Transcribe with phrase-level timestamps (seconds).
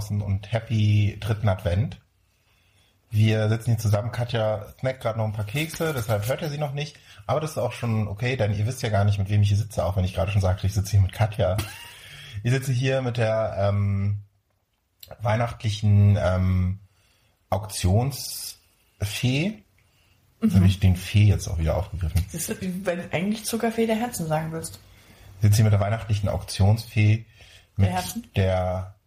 [0.00, 2.00] draußen und happy dritten Advent.
[3.10, 4.12] Wir sitzen hier zusammen.
[4.12, 6.96] Katja snackt gerade noch ein paar Kekse, deshalb hört ihr sie noch nicht.
[7.26, 9.48] Aber das ist auch schon okay, denn ihr wisst ja gar nicht, mit wem ich
[9.48, 11.56] hier sitze, auch wenn ich gerade schon sagte, ich sitze hier mit Katja.
[12.42, 14.20] Ich sitze hier mit der ähm,
[15.20, 16.78] weihnachtlichen ähm,
[17.50, 18.56] Auktionsfee.
[20.40, 20.54] Mhm.
[20.54, 22.24] Habe ich den Fee jetzt auch wieder aufgegriffen.
[22.32, 24.78] Das ist, wenn du eigentlich Zuckerfee der Herzen sagen willst.
[25.36, 27.26] Ich sitze hier mit der weihnachtlichen Auktionsfee,
[27.76, 28.04] mit Der
[28.36, 28.99] der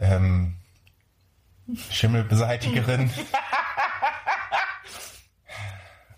[0.00, 0.56] ähm,
[1.90, 3.10] Schimmelbeseitigerin,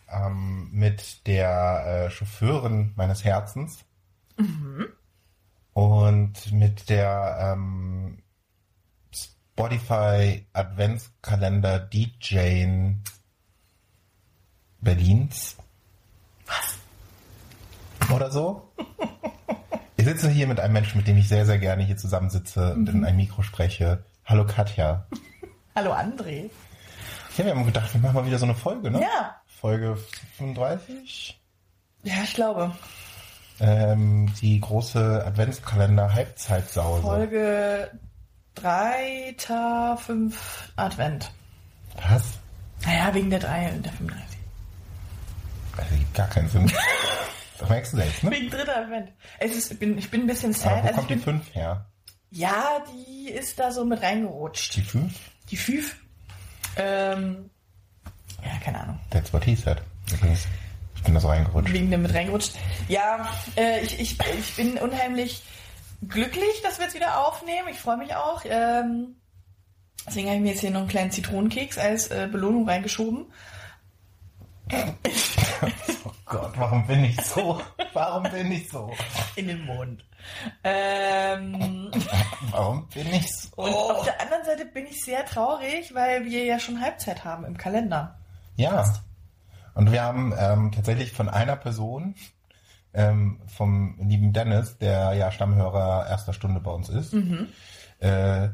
[0.09, 3.85] ähm, mit der äh, Chauffeurin meines Herzens
[5.75, 8.23] und mit der ähm,
[9.15, 12.95] Spotify Adventskalender DJ
[14.81, 15.57] Berlins.
[16.47, 16.79] Was?
[18.11, 18.73] Oder so?
[20.03, 22.89] Ich sitze hier mit einem Menschen, mit dem ich sehr, sehr gerne hier zusammensitze und
[22.89, 24.05] in ein Mikro spreche.
[24.25, 25.07] Hallo Katja.
[25.77, 26.51] Hallo André.
[27.37, 29.01] Ja, wir haben gedacht, wir machen mal wieder so eine Folge, ne?
[29.01, 29.37] Ja.
[29.47, 29.97] Folge
[30.39, 31.41] 35.
[32.03, 32.73] Ja, ich glaube.
[33.61, 37.03] Ähm, die große Adventskalender Halbzeitsause.
[37.03, 37.93] Folge
[38.57, 39.37] 3.
[39.99, 41.31] 5 Advent.
[42.09, 42.25] Was?
[42.85, 44.39] Naja, wegen der 3 und der 35.
[45.77, 46.73] Das ergibt gar keinen Sinn.
[47.63, 48.31] das merkst du selbst, ne?
[48.31, 49.13] Wegen dritter Advent.
[49.39, 50.73] Es ist, ich, bin, ich bin ein bisschen sad.
[50.73, 51.87] Aber wo Also ich kommt die bin, 5 her?
[52.31, 54.77] ja, die ist da so mit reingerutscht.
[54.77, 55.13] Die 5?
[55.51, 55.97] Die 5.
[56.77, 57.51] Ähm,
[58.45, 58.99] ja, keine Ahnung.
[59.11, 59.83] That's what he said.
[60.13, 60.47] Übrigens.
[60.97, 61.73] Ich bin da so reingerutscht.
[61.73, 62.53] Wegen dem mit reingerutscht.
[62.89, 65.43] Ja, äh, ich, ich, ich bin unheimlich
[66.09, 67.69] glücklich, dass wir jetzt wieder aufnehmen.
[67.71, 68.43] Ich freue mich auch.
[68.45, 69.17] Ähm,
[70.07, 73.27] deswegen habe ich mir jetzt hier noch einen kleinen Zitronenkeks als äh, Belohnung reingeschoben.
[76.33, 77.61] Oh Gott, warum bin ich so?
[77.93, 78.91] Warum bin ich so?
[79.37, 80.03] In den Mund.
[80.65, 81.91] Ähm,
[82.51, 83.51] Warum bin ich so?
[83.57, 87.45] und auf der anderen Seite bin ich sehr traurig, weil wir ja schon Halbzeit haben
[87.45, 88.19] im Kalender.
[88.57, 88.83] Ja.
[89.75, 92.15] Und wir haben ähm, tatsächlich von einer Person,
[92.95, 97.13] ähm, vom lieben Dennis, der ja Stammhörer erster Stunde bei uns ist,
[97.99, 98.49] äh,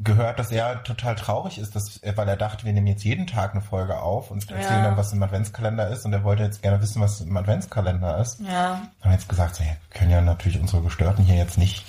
[0.00, 3.52] gehört, dass er total traurig ist, dass, weil er dachte, wir nehmen jetzt jeden Tag
[3.52, 4.88] eine Folge auf und erzählen Ja.
[4.88, 6.04] dann, was im Adventskalender ist.
[6.04, 8.40] Und er wollte jetzt gerne wissen, was im Adventskalender ist.
[8.40, 8.82] Ja.
[9.00, 11.84] haben jetzt gesagt, wir können ja natürlich unsere Gestörten hier jetzt nicht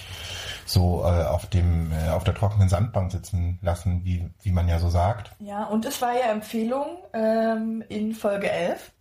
[0.68, 4.80] so äh, auf dem äh, auf der trockenen Sandbank sitzen lassen, wie wie man ja
[4.80, 5.32] so sagt.
[5.40, 8.92] Ja, und es war ja Empfehlung ähm, in Folge 11,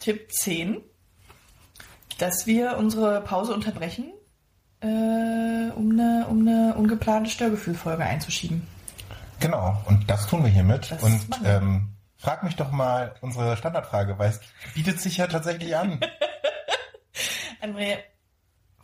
[0.00, 0.78] Tipp 10,
[2.18, 4.12] dass wir unsere Pause unterbrechen,
[4.82, 8.66] äh, um eine, um eine ungeplante Störgefühlfolge einzuschieben.
[9.40, 10.90] Genau, und das tun wir hiermit.
[10.90, 14.40] Das und ähm, frag mich doch mal unsere Standardfrage, weil es
[14.74, 16.00] bietet sich ja tatsächlich an.
[17.62, 17.98] André,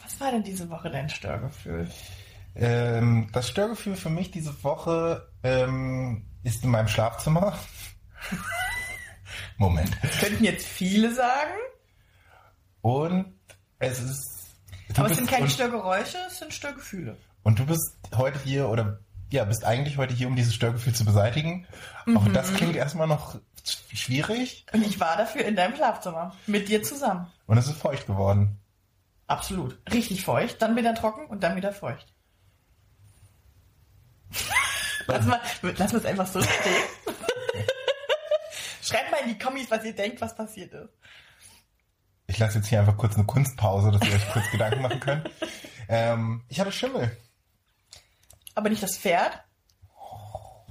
[0.03, 1.89] was war denn diese Woche dein Störgefühl?
[2.55, 7.57] ähm, das Störgefühl für mich diese Woche ähm, ist in meinem Schlafzimmer.
[9.59, 9.91] Moment.
[10.03, 11.55] Das könnten jetzt viele sagen,
[12.81, 13.35] Und
[13.79, 14.38] es ist.
[14.97, 17.17] Aber es sind keine Störgeräusche, es sind Störgefühle.
[17.43, 19.01] Und du bist heute hier oder
[19.31, 21.67] ja, bist eigentlich heute hier, um dieses Störgefühl zu beseitigen.
[22.15, 22.33] Auch Mhm.
[22.33, 23.35] das klingt erstmal noch
[23.65, 27.27] sch- schwierig Und ich war dafür in deinem Schlafzimmer, mit dir zusammen.
[27.47, 28.59] und es ist feucht geworden.
[29.27, 29.79] Absolut.
[29.93, 32.07] Richtig feucht, dann wieder trocken und dann wieder feucht.
[35.07, 36.85] lass mal, lass mal es einfach so stehen.
[38.83, 40.89] Schreibt mal in die Kommis, was ihr denkt, was passiert ist.
[42.31, 45.31] Ich lasse jetzt hier einfach kurz eine Kunstpause, dass ihr euch kurz Gedanken machen könnt.
[45.89, 47.17] Ähm, ich hatte Schimmel.
[48.55, 49.33] Aber nicht das Pferd,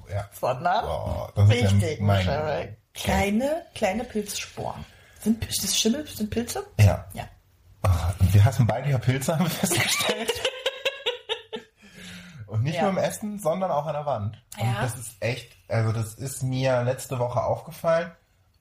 [0.10, 0.30] Ja.
[0.40, 2.00] sondern Oh, das ist richtig.
[2.00, 2.78] ja mein, Schimmel.
[2.94, 4.86] Kleine, kleine Pilzsporen.
[5.20, 6.66] Sind ist das Schimmel, sind Pilze?
[6.80, 7.06] Ja.
[7.14, 7.28] Ja.
[7.84, 7.90] Oh,
[8.20, 10.34] wir hassen beide ja Pilze, haben wir festgestellt.
[12.48, 12.84] Und nicht Ja.
[12.84, 14.42] nur im Essen, sondern auch an der Wand.
[14.58, 14.82] Und Ja.
[14.82, 18.12] das ist echt, also das ist mir letzte Woche aufgefallen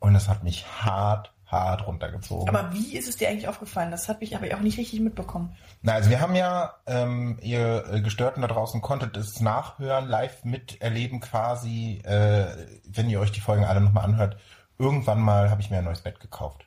[0.01, 2.49] und das hat mich hart, hart runtergezogen.
[2.49, 3.91] Aber wie ist es dir eigentlich aufgefallen?
[3.91, 5.57] Das habe ich aber auch nicht richtig mitbekommen.
[5.83, 10.45] Na, also wir haben ja, ähm, ihr äh, Gestörten da draußen konntet es nachhören, live
[10.45, 12.47] miterleben quasi, äh,
[12.85, 14.39] wenn ihr euch die Folgen alle nochmal anhört.
[14.79, 16.67] Irgendwann mal habe ich mir ein neues Bett gekauft.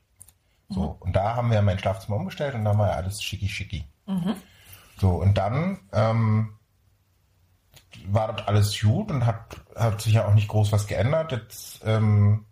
[0.71, 3.85] So, und da haben wir mein Schlafzimmer umgestellt und dann war ja alles schicki schicki.
[4.97, 6.59] So, und dann ähm,
[8.07, 11.31] war das alles gut und hat, hat sich ja auch nicht groß was geändert.
[11.31, 12.45] Jetzt ähm,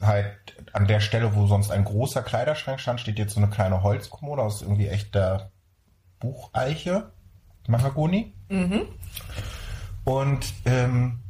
[0.00, 0.36] halt
[0.72, 4.42] an der Stelle, wo sonst ein großer Kleiderschrank stand, steht jetzt so eine kleine Holzkommode
[4.42, 5.50] aus irgendwie echter
[6.20, 7.12] Bucheiche,
[7.68, 8.32] Mahagoni.
[10.04, 11.20] Und ähm,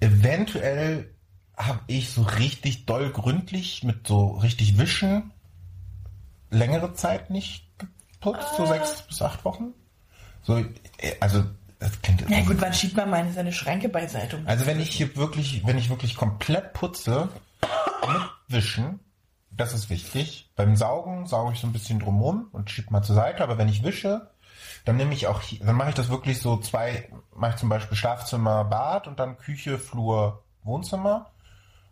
[0.00, 1.14] eventuell
[1.56, 5.32] habe ich so richtig doll gründlich mit so richtig Wischen
[6.50, 9.74] längere Zeit nicht geputzt, so sechs bis acht Wochen.
[10.42, 11.44] So, äh, also
[11.78, 14.36] das klingt Na gut, wann schiebt man mal seine Schränke beiseite?
[14.36, 17.28] um Also wenn ich hier wirklich, wenn ich wirklich komplett putze,
[18.06, 19.00] mit Wischen,
[19.50, 20.50] das ist wichtig.
[20.56, 23.68] Beim Saugen sauge ich so ein bisschen drumrum und schieb mal zur Seite, aber wenn
[23.68, 24.30] ich wische,
[24.84, 27.96] dann nehme ich auch, dann mache ich das wirklich so zwei, mache ich zum Beispiel
[27.96, 31.30] Schlafzimmer, Bad und dann Küche, Flur, Wohnzimmer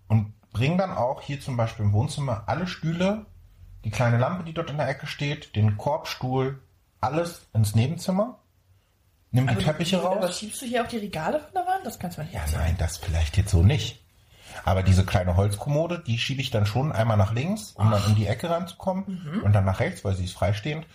[0.09, 3.27] und bringe dann auch hier zum Beispiel im Wohnzimmer alle Stühle,
[3.85, 6.61] die kleine Lampe, die dort in der Ecke steht, den Korbstuhl,
[7.01, 8.39] alles ins Nebenzimmer.
[9.33, 10.17] Nimm die du- Teppiche raus.
[10.19, 11.85] Aber schiebst du hier auch die Regale von der Wand?
[11.85, 14.03] Das kannst du nicht Ja, nein, das vielleicht jetzt so nicht.
[14.65, 18.15] Aber diese kleine Holzkommode, die schiebe ich dann schon einmal nach links, um dann in
[18.15, 20.87] die Ecke ranzukommen und dann nach rechts, weil sie ist freistehend.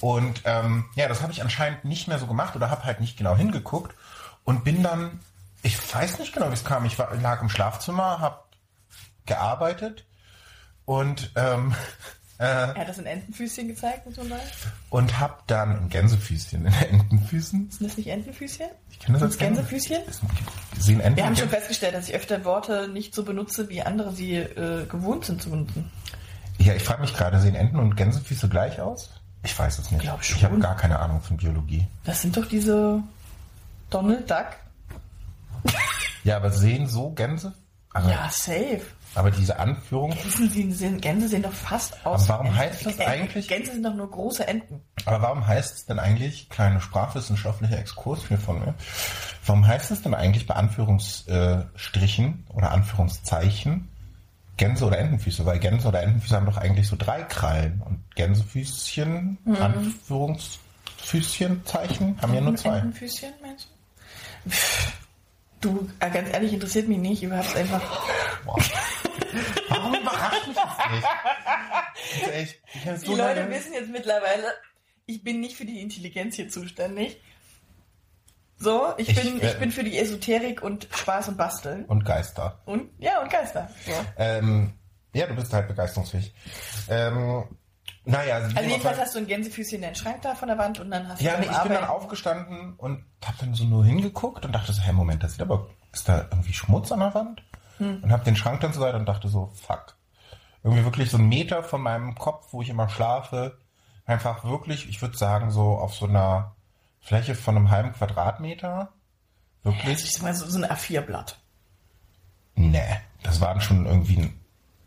[0.00, 3.16] Und ähm, ja, das habe ich anscheinend nicht mehr so gemacht oder habe halt nicht
[3.16, 3.94] genau hingeguckt
[4.44, 5.20] und bin dann,
[5.62, 6.84] ich weiß nicht genau, wie es kam.
[6.84, 8.40] Ich war, lag im Schlafzimmer, habe
[9.26, 10.04] gearbeitet
[10.84, 11.74] und ähm,
[12.38, 14.42] Er hat das in Entenfüßchen gezeigt, muss man sagen.
[14.90, 17.70] und habe dann ein Gänsefüßchen in Entenfüßen.
[17.70, 18.66] Sind das nicht Entenfüßchen?
[18.90, 20.02] Ich kenne das als Gänsefüßchen?
[20.78, 24.12] Sehen Enten Wir haben schon festgestellt, dass ich öfter Worte nicht so benutze, wie andere
[24.12, 25.90] sie äh, gewohnt sind zu benutzen.
[26.58, 29.10] Ja, ich frage mich gerade, sehen Enten und Gänsefüße gleich aus?
[29.42, 30.02] Ich weiß es nicht.
[30.02, 30.42] Glaub Ich schon.
[30.42, 31.86] habe gar keine Ahnung von Biologie.
[32.04, 33.02] Das sind doch diese
[33.90, 34.46] Donald Duck.
[36.24, 37.52] Ja, aber sehen so Gänse?
[37.92, 38.82] Aber, Ja, safe.
[39.16, 42.28] Aber diese Anführung, Gänse sehen, Gänse sehen doch fast aus.
[42.30, 43.10] Aber warum wie heißt das Enten.
[43.10, 44.80] eigentlich- Gänse sind doch nur große Enten.
[45.04, 48.74] aber warum heißt es denn eigentlich, kleine sprachwissenschaftlicher Exkurs hier von mir,
[49.44, 53.88] warum heißt es denn eigentlich bei Anführungsstrichen oder Anführungszeichen
[54.56, 55.44] Gänse oder Entenfüße?
[55.46, 59.56] Weil Gänse oder Entenfüße haben doch eigentlich so drei Krallen und Gänsefüßchen, Mhm.
[59.56, 62.78] Anführungsfüßchen, Zeichen, haben ja nur zwei.
[62.78, 63.68] Entenfüßchen, meinst
[64.44, 64.50] du?
[65.60, 67.22] Du, ganz ehrlich, interessiert mich nicht.
[67.22, 67.80] Überhaupt einfach.
[68.44, 68.70] Wow.
[69.68, 71.06] Warum überrascht mich das nicht?
[72.22, 74.44] Also echt, hab Die so Leute lange- wissen jetzt mittlerweile,
[75.06, 77.20] ich bin nicht für die Intelligenz hier zuständig.
[78.58, 81.84] So, ich, Ich, bin, äh, ich bin für die Esoterik und Spaß und Basteln.
[81.84, 82.60] und Geister.
[82.64, 83.68] Und, ja, und Geister.
[83.84, 83.92] So.
[84.16, 84.72] Ähm,
[85.14, 86.32] ja, du bist halt begeisterungsfähig.
[86.88, 87.44] Ähm,
[88.04, 90.80] naja, also, Also jedenfalls hast du ein Gänsefüßchen in den Schrank da von der Wand
[90.80, 93.52] und dann hast ja, du nee, beim ich bin dann Arbeiten- aufgestanden und hab dann
[93.54, 96.90] so nur hingeguckt und dachte so, hey, Moment, das sieht aber, ist da irgendwie Schmutz
[96.92, 97.42] an der Wand?
[97.78, 98.02] Hm.
[98.02, 99.96] Und hab den Schrank dann zur Seite und dachte so, fuck.
[100.62, 103.58] Irgendwie wirklich so einen Meter von meinem Kopf, wo ich immer schlafe,
[104.04, 106.54] einfach wirklich, ich würde sagen, so auf so einer
[107.00, 108.92] Fläche von einem halben Quadratmeter.
[109.62, 110.04] Das Wirklich?
[110.04, 111.38] ist mal so, so ein A4-Blatt.
[112.54, 114.32] Nee, das waren schon irgendwie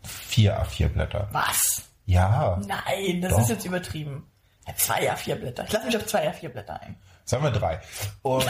[0.02, 1.28] vier A4-Blätter.
[1.32, 1.82] Was?
[2.06, 3.40] Ja, Nein, das Doch.
[3.40, 4.26] ist jetzt übertrieben.
[4.76, 5.64] Zwei A4-Blätter.
[5.64, 6.96] Ich lasse mich auf zwei A4-Blätter ein.
[7.24, 7.80] sagen wir drei.
[8.22, 8.46] Und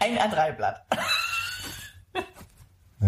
[0.00, 0.84] Ein A3-Blatt.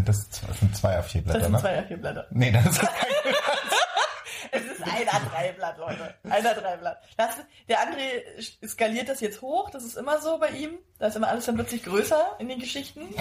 [0.05, 1.59] Sind das sind zwei A4-Blätter, Das sind ne?
[1.61, 2.27] zwei A4-Blätter.
[2.31, 2.91] Nee, das ist kein
[4.53, 6.15] Es ist ein A3-Blatt, Leute.
[6.25, 7.03] Ein A3-Blatt.
[7.17, 7.37] Das-
[7.69, 9.71] Der André skaliert das jetzt hoch.
[9.71, 10.79] Das ist immer so bei ihm.
[10.99, 13.01] Da ist immer alles dann plötzlich größer in den Geschichten,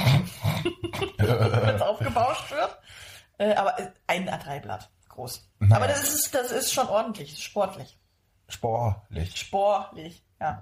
[1.18, 2.78] wenn es aufgebauscht wird.
[3.38, 4.90] Äh, aber äh, ein A3-Blatt.
[5.10, 5.50] Groß.
[5.60, 5.76] Naja.
[5.78, 7.44] Aber das ist, das ist schon ordentlich.
[7.44, 7.98] Sportlich.
[8.48, 9.36] sportlich.
[9.38, 10.24] Sportlich.
[10.40, 10.62] Ja.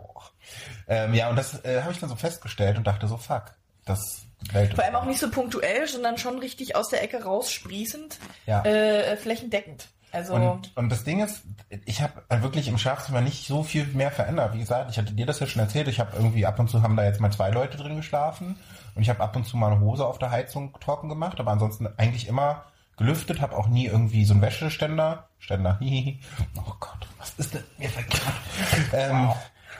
[0.88, 3.56] Ähm, ja, und das äh, habe ich dann so festgestellt und dachte so, fuck,
[3.86, 8.20] das Welt Vor allem auch nicht so punktuell, sondern schon richtig aus der Ecke raussprießend,
[8.46, 8.64] Ja.
[8.66, 9.88] äh, flächendeckend.
[10.12, 11.42] Also Und, und das Ding ist,
[11.86, 14.54] ich habe wirklich im Schlafzimmer nicht so viel mehr verändert.
[14.54, 15.88] Wie gesagt, ich hatte dir das ja schon erzählt.
[15.88, 18.60] Ich habe irgendwie ab und zu haben da jetzt mal zwei Leute drin geschlafen
[18.94, 21.50] und ich habe ab und zu mal eine Hose auf der Heizung trocken gemacht, aber
[21.50, 26.22] ansonsten eigentlich immer gelüftet, habe auch nie irgendwie so einen Wäscheständer, Ständer, hihihi.
[26.58, 28.34] oh Gott, was ist denn mir grad,
[28.94, 29.32] ähm,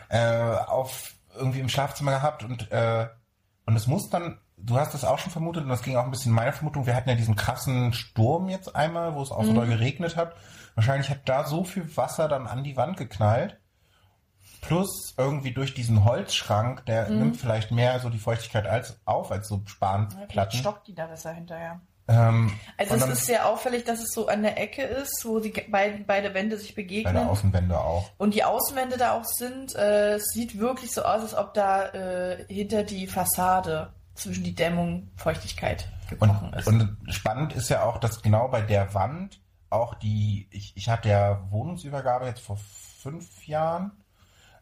[0.10, 3.08] äh, auf irgendwie im Schlafzimmer gehabt und äh,
[3.66, 6.12] und es muss dann, du hast es auch schon vermutet und das ging auch ein
[6.12, 9.44] bisschen in meine Vermutung, wir hatten ja diesen krassen Sturm jetzt einmal, wo es auch
[9.44, 10.34] so doll geregnet hat.
[10.76, 13.60] Wahrscheinlich hat da so viel Wasser dann an die Wand geknallt.
[14.62, 19.50] Plus irgendwie durch diesen Holzschrank, der nimmt vielleicht mehr so die Feuchtigkeit als auf, als
[19.50, 20.58] so Spanplatten.
[20.58, 21.82] stockt die da besser hinterher.
[22.08, 25.52] Ähm, Also es ist sehr auffällig, dass es so an der Ecke ist, wo die
[25.52, 27.18] beiden, beide Wände sich begegnen.
[27.18, 28.10] Außenwände auch.
[28.18, 31.88] Und die Außenwände da auch sind, äh, es sieht wirklich so aus, als ob da
[31.90, 36.68] äh, hinter die Fassade zwischen die Dämmung Feuchtigkeit gekrochen Und, ist.
[36.68, 39.40] und spannend ist ja auch, dass genau bei der Wand
[39.70, 43.92] auch die, ich, ich hatte ja Wohnungsübergabe jetzt vor fünf Jahren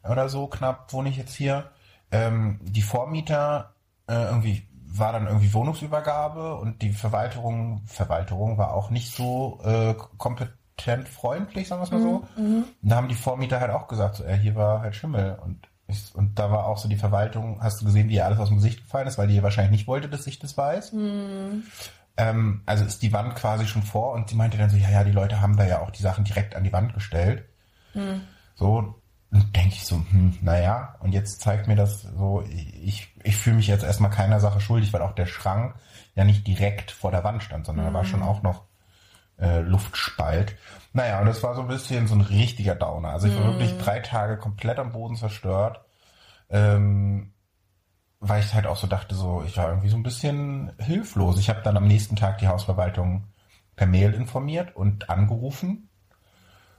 [0.09, 1.71] oder so knapp wohne ich jetzt hier.
[2.11, 3.73] Ähm, die Vormieter
[4.07, 9.95] äh, irgendwie war dann irgendwie Wohnungsübergabe und die Verwaltung, Verwaltung war auch nicht so äh,
[10.17, 12.23] kompetent freundlich, sagen wir es mal so.
[12.35, 15.67] Und da haben die Vormieter halt auch gesagt, so, äh, hier war halt Schimmel und
[16.13, 18.57] und da war auch so die Verwaltung, hast du gesehen, wie ihr alles aus dem
[18.57, 20.93] Gesicht gefallen ist, weil die wahrscheinlich nicht wollte, dass ich das weiß.
[22.17, 25.03] Ähm, also ist die Wand quasi schon vor und sie meinte dann so, ja, ja,
[25.03, 27.45] die Leute haben da ja auch die Sachen direkt an die Wand gestellt.
[28.55, 33.55] So, denke ich so, hm, naja, und jetzt zeigt mir das so, ich, ich fühle
[33.57, 35.75] mich jetzt erstmal keiner Sache schuldig, weil auch der Schrank
[36.15, 37.89] ja nicht direkt vor der Wand stand, sondern mhm.
[37.89, 38.27] da war schon mhm.
[38.27, 38.65] auch noch
[39.39, 40.57] äh, Luftspalt.
[40.93, 43.09] Naja, und das war so ein bisschen so ein richtiger Downer.
[43.09, 43.59] Also ich war mhm.
[43.59, 45.81] wirklich drei Tage komplett am Boden zerstört.
[46.49, 47.33] Ähm,
[48.19, 51.39] weil ich halt auch so dachte, so, ich war irgendwie so ein bisschen hilflos.
[51.39, 53.27] Ich habe dann am nächsten Tag die Hausverwaltung
[53.75, 55.89] per Mail informiert und angerufen.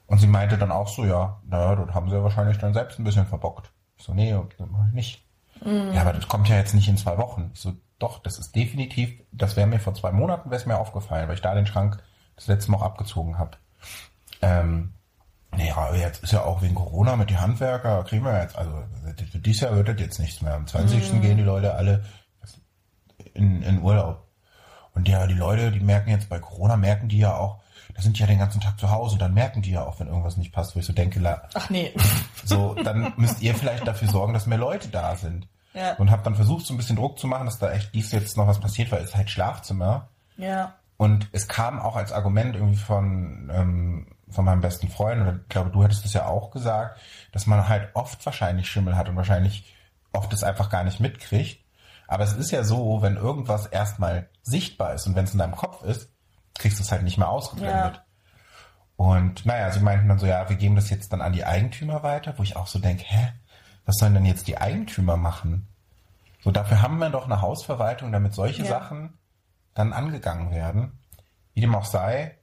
[0.07, 2.99] Und sie meinte dann auch so, ja, naja, das haben sie ja wahrscheinlich dann selbst
[2.99, 3.73] ein bisschen verbockt.
[3.97, 5.26] Ich so, nee, das mache ich nicht.
[5.64, 5.92] Mhm.
[5.95, 7.50] Ja, aber das kommt ja jetzt nicht in zwei Wochen.
[7.54, 10.78] Ich so, doch, das ist definitiv, das wäre mir vor zwei Monaten wäre es mir
[10.78, 12.02] aufgefallen, weil ich da den Schrank
[12.37, 13.59] das letzte Mal auch abgezogen habe.
[14.40, 14.92] Ähm,
[15.54, 18.82] naja, jetzt ist ja auch wegen Corona mit den Handwerker, kriegen wir jetzt, also
[19.34, 20.54] dieses Jahr wird das jetzt nichts mehr.
[20.54, 21.12] Am 20.
[21.12, 21.20] Mhm.
[21.20, 22.04] gehen die Leute alle
[23.34, 24.26] in, in Urlaub.
[24.94, 27.60] Und ja, die Leute, die merken jetzt bei Corona, merken die ja auch,
[27.94, 30.06] da sind die ja den ganzen Tag zu Hause, dann merken die ja auch, wenn
[30.06, 31.92] irgendwas nicht passt, wo ich so denke, la, ach nee.
[32.44, 35.46] So, dann müsst ihr vielleicht dafür sorgen, dass mehr Leute da sind.
[35.74, 35.94] Ja.
[35.94, 38.36] Und habe dann versucht, so ein bisschen Druck zu machen, dass da echt dies jetzt
[38.36, 40.08] noch was passiert, weil es ist halt Schlafzimmer.
[40.36, 40.74] Ja.
[41.02, 45.49] Und es kam auch als Argument irgendwie von, ähm, von meinem besten Freund, oder ich
[45.49, 47.00] glaube, du hattest es ja auch gesagt,
[47.32, 49.75] dass man halt oft wahrscheinlich Schimmel hat und wahrscheinlich
[50.12, 51.61] oft es einfach gar nicht mitkriegt.
[52.06, 55.56] Aber es ist ja so, wenn irgendwas erstmal sichtbar ist und wenn es in deinem
[55.56, 56.09] Kopf ist,
[56.54, 57.97] kriegst du es halt nicht mehr ausgeblendet.
[57.97, 58.04] Ja.
[58.94, 62.04] Und naja, sie meinten dann so, ja, wir geben das jetzt dann an die Eigentümer
[62.04, 63.32] weiter, wo ich auch so denke, hä,
[63.87, 65.66] was sollen denn jetzt die Eigentümer machen?
[66.44, 68.68] So, dafür haben wir doch eine Hausverwaltung, damit solche ja.
[68.68, 69.18] Sachen
[69.75, 70.99] dann angegangen werden.
[71.55, 72.38] Wie dem auch sei,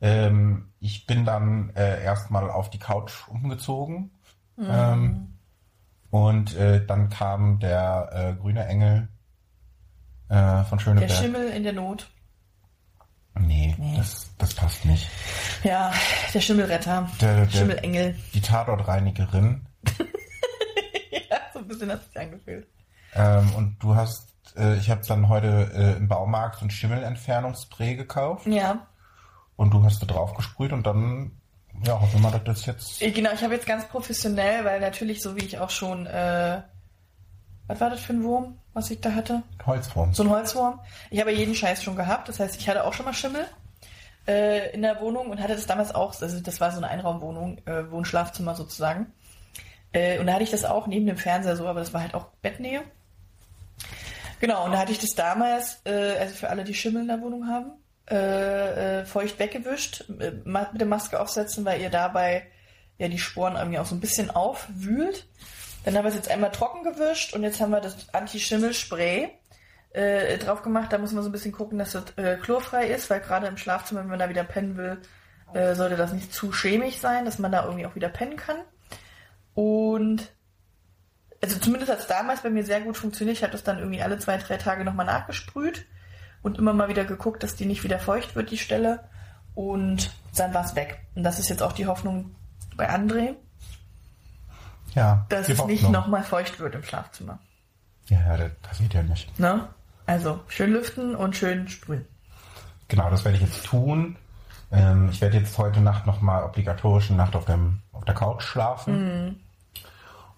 [0.00, 4.10] ähm, ich bin dann äh, erstmal auf die Couch umgezogen.
[4.56, 4.66] Mhm.
[4.68, 5.38] Ähm,
[6.10, 9.08] und äh, dann kam der äh, grüne Engel
[10.28, 11.08] äh, von Schöneberg.
[11.08, 12.10] Der Schimmel in der Not.
[13.40, 13.96] Nee, nee.
[13.96, 15.08] Das, das passt nicht.
[15.62, 15.92] Ja,
[16.34, 17.08] der Schimmelretter.
[17.20, 18.16] Der, der Schimmelengel.
[18.34, 19.66] Die Tatortreinigerin.
[21.30, 22.66] ja, so ein bisschen hat sich angefühlt.
[23.14, 27.96] Ähm, und du hast, äh, ich habe dann heute äh, im Baumarkt so ein Schimmelentfernungsspray
[27.96, 28.46] gekauft.
[28.46, 28.86] Ja.
[29.56, 31.32] Und du hast da drauf gesprüht und dann,
[31.84, 33.02] ja, hoffen wir mal, dass das jetzt.
[33.02, 36.62] Äh, genau, ich habe jetzt ganz professionell, weil natürlich, so wie ich auch schon, äh,
[37.66, 39.42] was war das für ein Wurm, was ich da hatte?
[39.66, 40.14] Holzwurm.
[40.14, 40.80] So ein Holzwurm.
[41.10, 43.46] Ich habe jeden Scheiß schon gehabt, das heißt, ich hatte auch schon mal Schimmel
[44.28, 47.58] äh, in der Wohnung und hatte das damals auch, also das war so eine Einraumwohnung,
[47.66, 49.12] äh, Wohnschlafzimmer sozusagen.
[49.92, 52.14] Äh, und da hatte ich das auch neben dem Fernseher so, aber das war halt
[52.14, 52.82] auch Bettnähe.
[54.40, 57.20] Genau, und da hatte ich das damals, äh, also für alle, die Schimmel in der
[57.20, 57.72] Wohnung haben,
[58.10, 62.46] äh, äh, feucht weggewischt, äh, mit der Maske aufsetzen, weil ihr dabei
[62.98, 65.26] ja die Sporen irgendwie auch so ein bisschen aufwühlt.
[65.84, 69.30] Dann haben wir es jetzt einmal trocken gewischt und jetzt haben wir das Anti-Schimmel-Spray
[69.90, 70.92] äh, drauf gemacht.
[70.92, 73.56] Da muss man so ein bisschen gucken, dass das äh, chlorfrei ist, weil gerade im
[73.56, 75.00] Schlafzimmer, wenn man da wieder pennen will,
[75.54, 78.58] äh, sollte das nicht zu chemisch sein, dass man da irgendwie auch wieder pennen kann.
[79.54, 80.32] Und
[81.42, 83.36] also zumindest hat es damals bei mir sehr gut funktioniert.
[83.36, 85.86] Ich habe das dann irgendwie alle zwei, drei Tage nochmal nachgesprüht
[86.42, 89.04] und immer mal wieder geguckt, dass die nicht wieder feucht wird, die Stelle.
[89.54, 91.00] Und dann war es weg.
[91.14, 92.34] Und das ist jetzt auch die Hoffnung
[92.76, 93.34] bei André.
[94.94, 95.26] Ja.
[95.28, 95.68] Dass es Hoffnung.
[95.68, 97.38] nicht nochmal feucht wird im Schlafzimmer.
[98.06, 99.38] Ja, ja, das passiert ja nicht.
[99.38, 99.68] Ne?
[100.06, 102.06] Also schön lüften und schön sprühen.
[102.88, 104.16] Genau, das werde ich jetzt tun.
[104.72, 108.42] Ähm, ich werde jetzt heute Nacht nochmal obligatorisch eine Nacht auf, dem, auf der Couch
[108.42, 109.26] schlafen.
[109.26, 109.40] Mhm.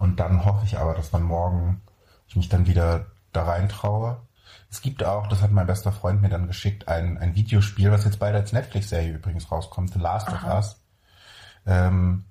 [0.00, 1.82] Und dann hoffe ich aber, dass dann morgen
[2.26, 4.22] ich mich dann wieder da rein traue.
[4.70, 8.04] Es gibt auch, das hat mein bester Freund mir dann geschickt, ein, ein Videospiel, was
[8.04, 10.36] jetzt beide als Netflix-Serie übrigens rauskommt, The Last Aha.
[10.36, 10.82] of Us.
[11.66, 12.24] Ähm,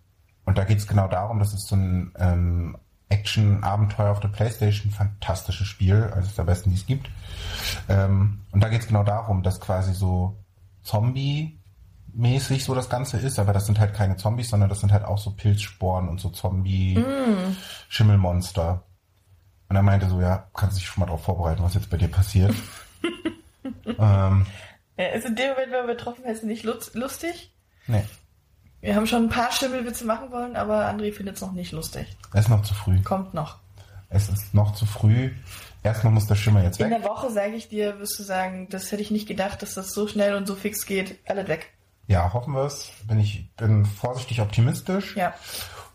[0.45, 2.77] und da geht es genau darum, das ist so ein ähm,
[3.09, 7.11] Action-Abenteuer auf der Playstation, fantastisches Spiel, eines der besten, die es gibt.
[7.87, 10.43] Ähm, und da geht es genau darum, dass quasi so
[10.81, 11.58] Zombie
[12.13, 15.05] mäßig so das Ganze ist, aber das sind halt keine Zombies, sondern das sind halt
[15.05, 18.75] auch so Pilzsporen und so Zombie-Schimmelmonster.
[18.75, 18.81] Mm.
[19.69, 21.97] Und er meinte so, ja, kannst du dich schon mal darauf vorbereiten, was jetzt bei
[21.97, 22.53] dir passiert.
[23.85, 24.45] ähm,
[24.97, 27.53] ja, ist in dem Moment, wenn wir betroffen sind, nicht lustig?
[27.87, 28.03] Nee.
[28.81, 32.07] Wir haben schon ein paar Schimmelwitze machen wollen, aber André findet es noch nicht lustig.
[32.33, 33.01] Es ist noch zu früh.
[33.01, 33.57] Kommt noch.
[34.09, 35.31] Es ist noch zu früh.
[35.83, 36.91] Erstmal muss der Schimmer jetzt weg.
[36.91, 39.75] In der Woche, sage ich dir, wirst du sagen, das hätte ich nicht gedacht, dass
[39.75, 41.19] das so schnell und so fix geht.
[41.27, 41.71] Alles weg.
[42.09, 42.91] Ja, hoffen wir es.
[43.07, 45.15] Bin ich bin vorsichtig optimistisch.
[45.15, 45.35] Ja.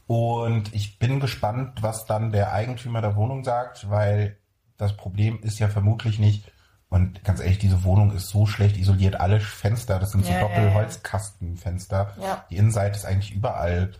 [0.06, 4.38] Und ich bin gespannt, was dann der Eigentümer der Wohnung sagt, weil
[4.76, 6.52] das Problem ist ja vermutlich nicht,
[6.88, 10.40] und ganz ehrlich, diese Wohnung ist so schlecht isoliert, alle Fenster, das sind so ja,
[10.42, 12.12] Doppelholzkastenfenster.
[12.20, 12.44] Ja.
[12.48, 13.90] Die Innenseite ist eigentlich überall.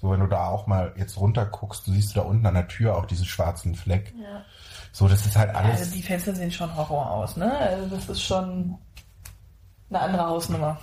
[0.00, 2.54] So, wenn du da auch mal jetzt runter guckst, du siehst du da unten an
[2.54, 4.12] der Tür auch diesen schwarzen Fleck.
[4.20, 4.42] Ja.
[4.90, 5.78] So, das ist halt alles.
[5.78, 7.56] also die Fenster sehen schon Horror aus, ne?
[7.56, 8.76] Also das ist schon
[9.88, 10.80] eine andere Hausnummer.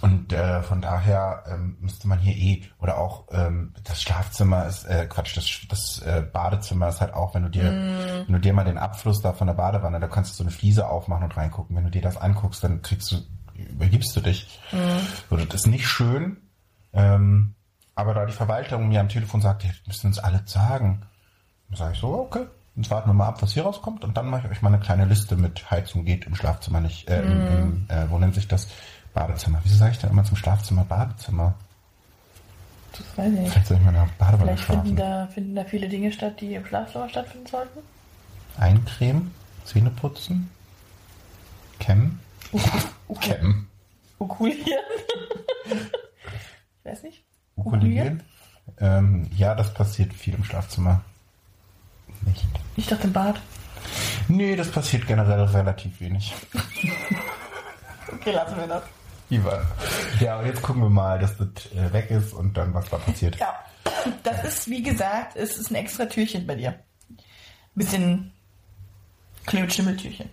[0.00, 4.84] Und äh, von daher ähm, müsste man hier eh, oder auch ähm, das Schlafzimmer ist,
[4.84, 7.64] äh, Quatsch, das, das äh, Badezimmer ist halt auch, wenn du dir,
[8.26, 10.50] wenn du dir mal den Abfluss da von der Badewanne, da kannst du so eine
[10.50, 11.76] Fliese aufmachen und reingucken.
[11.76, 13.16] Wenn du dir das anguckst, dann kriegst du,
[13.54, 14.60] übergibst du dich.
[15.30, 16.38] So, das ist nicht schön.
[16.92, 17.54] Ähm,
[17.94, 21.02] aber da die Verwaltung mir am Telefon sagt, ja, müssen uns alle sagen,
[21.68, 24.30] dann sage ich so, okay, jetzt warten wir mal ab, was hier rauskommt und dann
[24.30, 27.46] mache ich euch mal eine kleine Liste mit Heizung geht im Schlafzimmer nicht, äh, im,
[27.48, 28.68] im äh, wo nennt sich das?
[29.14, 29.60] Badezimmer.
[29.64, 31.54] Wieso sage ich denn immer zum Schlafzimmer Badezimmer?
[32.92, 33.52] Das weiß ich nicht.
[33.52, 34.96] Vielleicht soll ich mal in der Badewanne Vielleicht finden schlafen.
[34.96, 37.78] da, finden da viele Dinge statt, die im Schlafzimmer stattfinden sollten.
[38.58, 39.32] Eincremen,
[39.64, 40.50] Zähne putzen,
[41.78, 42.18] kämmen,
[43.20, 43.68] kämmen,
[44.18, 44.64] Ukulieren.
[45.66, 47.22] ich weiß nicht.
[47.56, 48.22] ukulieren.
[48.80, 51.00] Ähm, ja, das passiert viel im Schlafzimmer.
[52.22, 52.44] Nicht.
[52.76, 53.40] Ich dachte im Bad.
[54.26, 56.34] Nee, das passiert generell relativ wenig.
[58.10, 58.82] Okay, lassen wir das.
[59.30, 59.60] Ivan.
[60.20, 62.96] Ja, und jetzt gucken wir mal, dass das äh, weg ist und dann was da
[62.98, 63.36] passiert.
[63.36, 63.54] Ja,
[64.22, 66.78] das ist, wie gesagt, es ist ein extra Türchen bei dir.
[67.74, 68.32] Bisschen
[69.46, 70.28] Knötschimmeltürchen.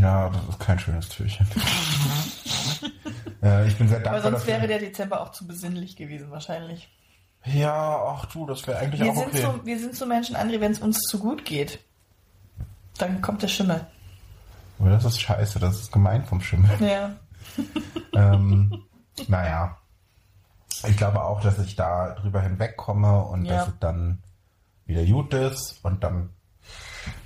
[0.00, 1.46] Ja, das ist kein schönes Türchen.
[3.42, 4.54] äh, ich bin sehr Aber dankbar sonst dafür.
[4.54, 6.88] wäre der Dezember auch zu besinnlich gewesen, wahrscheinlich.
[7.44, 9.42] Ja, ach du, das wäre eigentlich Wir auch sind, okay.
[9.42, 11.78] so, wir sind so Menschen, André, wenn es uns zu gut geht,
[12.98, 13.86] dann kommt der Schimmel.
[14.78, 16.70] Aber das ist scheiße, das ist gemein vom Schimmel.
[16.80, 17.14] Ja.
[18.14, 18.82] ähm,
[19.28, 19.76] naja.
[20.86, 23.56] Ich glaube auch, dass ich da drüber hinwegkomme und Ja.
[23.58, 24.18] dass es dann
[24.86, 26.30] wieder gut ist und dann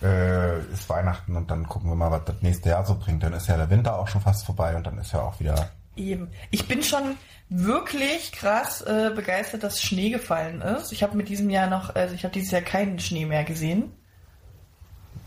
[0.03, 3.23] äh, ist Weihnachten und dann gucken wir mal, was das nächste Jahr so bringt.
[3.23, 5.71] Dann ist ja der Winter auch schon fast vorbei und dann ist ja auch wieder.
[5.97, 6.31] Eben.
[6.51, 7.17] Ich bin schon
[7.49, 10.93] wirklich krass äh, begeistert, dass Schnee gefallen ist.
[10.93, 13.93] Ich habe mit diesem Jahr noch, also ich habe dieses Jahr keinen Schnee mehr gesehen.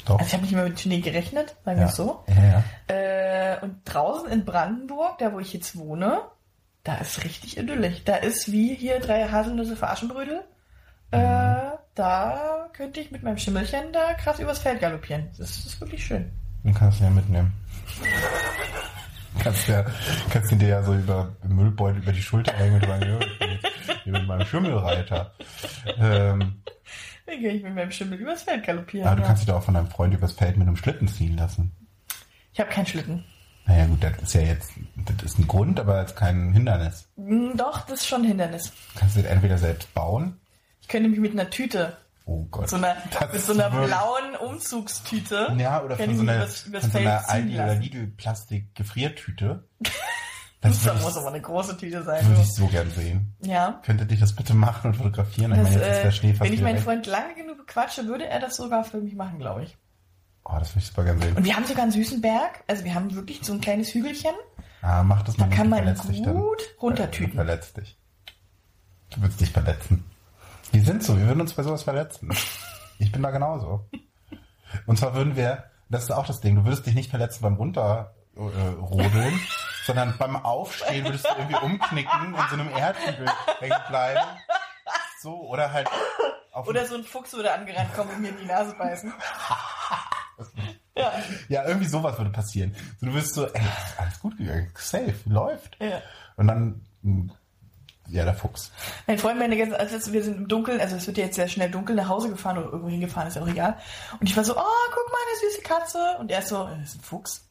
[0.05, 0.19] Doch.
[0.19, 1.89] Also ich habe nicht mehr mit Schnee gerechnet, sagen wir ja.
[1.89, 2.23] es so.
[2.27, 2.95] Ja, ja.
[2.95, 6.21] Äh, und draußen in Brandenburg, da wo ich jetzt wohne,
[6.83, 8.03] da ist richtig idyllisch.
[8.05, 10.43] Da ist wie hier drei Haselnüsse für Aschenbrödel.
[11.11, 15.29] Äh, da könnte ich mit meinem Schimmelchen da krass übers Feld galoppieren.
[15.37, 16.31] Das ist wirklich schön.
[16.63, 17.53] Den kannst du ja mitnehmen.
[19.39, 19.85] kannst ja,
[20.29, 24.13] kannst ihn dir ja so über Müllbeutel über die Schulter hängen und sagen, ich bin
[24.13, 25.33] mit meinem Schimmelreiter.
[25.97, 26.61] Ähm,
[27.25, 29.07] Dann gehe ich mit meinem Schimmel übers Feld galoppieren.
[29.07, 31.37] aber du kannst dich doch auch von deinem Freund übers Feld mit einem Schlitten ziehen
[31.37, 31.71] lassen.
[32.53, 33.23] Ich habe keinen Schlitten.
[33.67, 37.07] Naja gut, das ist ja jetzt, das ist ein Grund, aber jetzt kein Hindernis.
[37.17, 38.71] Hm, Doch, das ist schon ein Hindernis.
[38.95, 40.39] Kannst du das entweder selbst bauen.
[40.81, 42.69] Ich könnte mich mit einer Tüte, Oh Gott.
[42.69, 46.81] so einer, Das mit so einer blauen Umzugstüte, Ja, oder von so einer, übers, übers
[46.83, 47.79] von so einer ziehen Aldi oder lassen.
[50.69, 52.27] Das, Das muss ich, aber eine große Tüte sein.
[52.27, 53.35] würde ich so gern sehen.
[53.41, 53.79] Ja.
[53.85, 55.51] Könntet ihr das bitte machen und fotografieren?
[55.53, 56.79] Ich Das, meine, jetzt ist der äh, Schnee fast wenn ich meinen.
[56.79, 59.77] Freund lange genug bequatsche, würde er das sogar für mich machen, glaube ich.
[60.45, 61.35] Oh, das würde ich super gern sehen.
[61.35, 62.63] Und wir haben sogar einen süßen Berg.
[62.67, 64.33] Also wir haben wirklich so ein kleines Hügelchen.
[64.81, 66.35] Ah, mach das mal Da kann du man dich dann.
[66.35, 67.33] gut Du runtertüten.
[67.33, 67.97] verletzt dich.
[69.09, 70.05] Du würdest dich verletzen.
[70.71, 72.29] Wir sind so, wir würden uns bei sowas verletzen.
[72.99, 73.87] Ich bin da genauso.
[74.85, 77.57] Und zwar würden wir, das ist auch das Ding, du würdest dich nicht verletzen beim
[78.35, 79.39] Runterrodeln,
[79.85, 83.27] sondern beim Aufstehen würdest du irgendwie umknicken in so einem Erdhügel
[83.59, 84.21] hängen bleiben.
[85.21, 85.89] So, oder halt
[86.51, 89.11] auf Oder so ein Fuchs würde angerannt kommen und mir in die Nase beißen.
[90.97, 91.11] ja.
[91.49, 92.73] Ja, irgendwie sowas würde passieren.
[92.99, 93.61] So, du wirst so, ey,
[93.97, 95.77] alles gut gegangen, safe, läuft.
[95.81, 96.01] ja.
[96.37, 97.33] Und dann, mh,
[98.07, 98.71] ja, der Fuchs.
[99.07, 101.47] Mein Freund, meine ganze, also wir sind im Dunkeln, also es wird ja jetzt sehr
[101.47, 103.77] schnell dunkel, nach Hause gefahren oder irgendwo hingefahren, ist ja auch egal.
[104.19, 106.17] Und ich war so, oh, guck mal, eine süße Katze.
[106.19, 107.49] Und er ist so, äh, das ist ein Fuchs.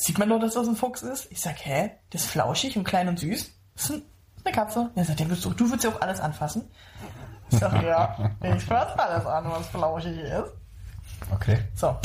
[0.00, 1.26] Sieht man doch, dass das ein Fuchs ist?
[1.30, 1.90] Ich sag, hä?
[2.10, 3.50] Das ist flauschig und klein und süß.
[3.74, 4.02] Das ist ein,
[4.44, 4.90] eine Katze.
[4.94, 6.70] Er sagt, ja, du, du würdest ja auch alles anfassen.
[7.50, 10.52] Ich sag, ja, ich fasse alles an, was flauschig ist.
[11.34, 11.58] Okay.
[11.74, 11.96] So.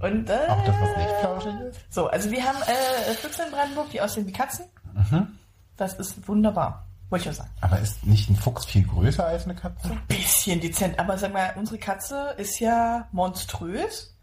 [0.00, 1.80] Und, äh, Auch das, was nicht flauschig ist?
[1.90, 4.66] So, also wir haben äh, Füchse in Brandenburg, die aussehen wie Katzen.
[4.92, 5.38] Mhm.
[5.76, 6.86] Das ist wunderbar.
[7.08, 7.50] Wollte ich auch sagen.
[7.60, 9.96] Aber ist nicht ein Fuchs viel größer als eine Katze?
[10.06, 10.98] Bisschen dezent.
[10.98, 14.14] Aber sag mal, unsere Katze ist ja monströs.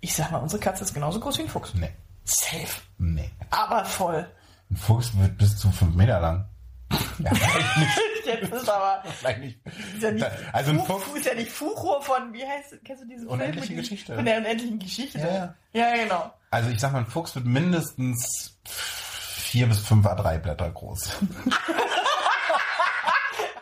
[0.00, 1.74] Ich sag mal, unsere Katze ist genauso groß wie ein Fuchs.
[1.74, 1.90] Nee.
[2.30, 2.80] Safe.
[2.98, 3.30] Nee.
[3.50, 4.30] Aber voll.
[4.70, 6.46] Ein Fuchs wird bis zu fünf Meter lang.
[7.18, 8.00] Ja, vielleicht nicht.
[8.26, 9.02] Jetzt ist aber.
[9.18, 9.58] Vielleicht nicht.
[9.66, 11.04] Ist ja nicht Also ein Fu- Fuchs.
[11.04, 14.14] Fu- ist ja nicht Fuchur von, wie heißt, kennst du diesen Film Unendliche diesem- Geschichte.
[14.14, 15.18] Von der unendlichen Geschichte.
[15.18, 16.32] Ja, ja genau.
[16.50, 21.10] Also ich sag mal, ein Fuchs wird mindestens vier bis fünf A3 Blätter groß.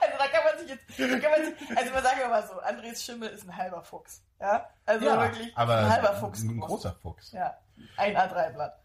[0.00, 2.60] Also da kann man sich jetzt, kann man sich, also mal sagen wir mal so,
[2.60, 4.22] Andres Schimmel ist ein halber Fuchs.
[4.40, 4.66] Ja?
[4.86, 6.42] Also wirklich aber ein halber Fuchs.
[6.42, 6.68] ein groß.
[6.68, 7.32] großer Fuchs.
[7.32, 7.54] Ja.
[7.96, 8.78] Ein A3-Blatt.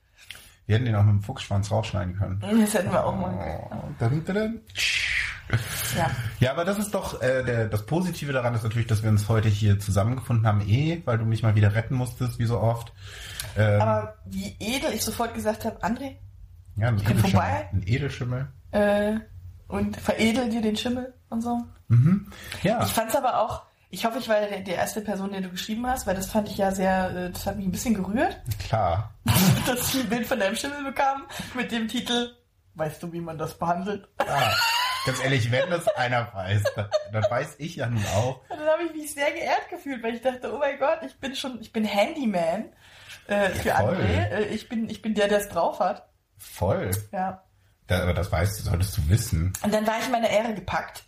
[0.66, 2.40] Wir hätten den auch mit dem Fuchsschwanz rausschneiden können.
[2.62, 3.68] Das hätten wir auch mal.
[3.72, 4.62] Oh, dun, dun, dun.
[5.98, 6.10] Ja.
[6.40, 9.28] Ja, aber das ist doch äh, der, das Positive daran ist natürlich, dass wir uns
[9.28, 12.94] heute hier zusammengefunden haben, eh, weil du mich mal wieder retten musstest, wie so oft.
[13.58, 16.16] Ähm, Aber wie edel ich sofort gesagt habe, André,
[16.78, 17.32] Ja, ein Ich Edelschimmel.
[17.32, 17.70] vorbei.
[17.74, 18.48] Ein Edelschimmel.
[18.72, 19.14] äh,
[19.68, 21.62] und veredel dir den Schimmel und so.
[21.90, 22.32] Mhm.
[22.62, 22.82] Ja.
[22.84, 25.86] Ich fand's aber auch, ich hoffe, ich war der, der erste Person, der du geschrieben
[25.86, 29.14] hast, weil das fand ich ja sehr, äh, das hat mich ein bisschen gerührt, Klar.
[29.68, 32.32] dass ich ein Bild von deinem Schimmel bekam mit dem Titel,
[32.76, 34.08] weißt du, wie man das behandelt?
[34.26, 34.52] Ja.
[35.06, 38.40] Ganz ehrlich, wenn das einer weiß, dann, dann weiß ich ja nun auch.
[38.50, 41.20] Und dann habe ich mich sehr geehrt gefühlt, weil ich dachte, oh mein Gott, ich
[41.20, 42.72] bin schon, ich bin Handyman
[43.28, 43.96] äh, für voll.
[43.96, 44.30] André.
[44.30, 46.08] Äh, ich bin, ich bin der, der es drauf hat.
[46.38, 46.92] Voll.
[47.12, 47.44] Ja.
[47.88, 49.54] Da, aber das weißt du, solltest du wissen.
[49.62, 51.04] Und dann war ich in meine Ehre gepackt.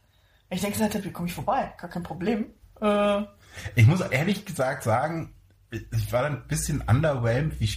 [0.56, 1.74] Ich dann gesagt habe, komme ich vorbei?
[1.78, 2.48] Gar kein Problem.
[2.82, 3.24] Äh,
[3.76, 5.34] Ich muss ehrlich gesagt sagen,
[5.72, 7.70] ich war dann ein bisschen underwhelmed, wie,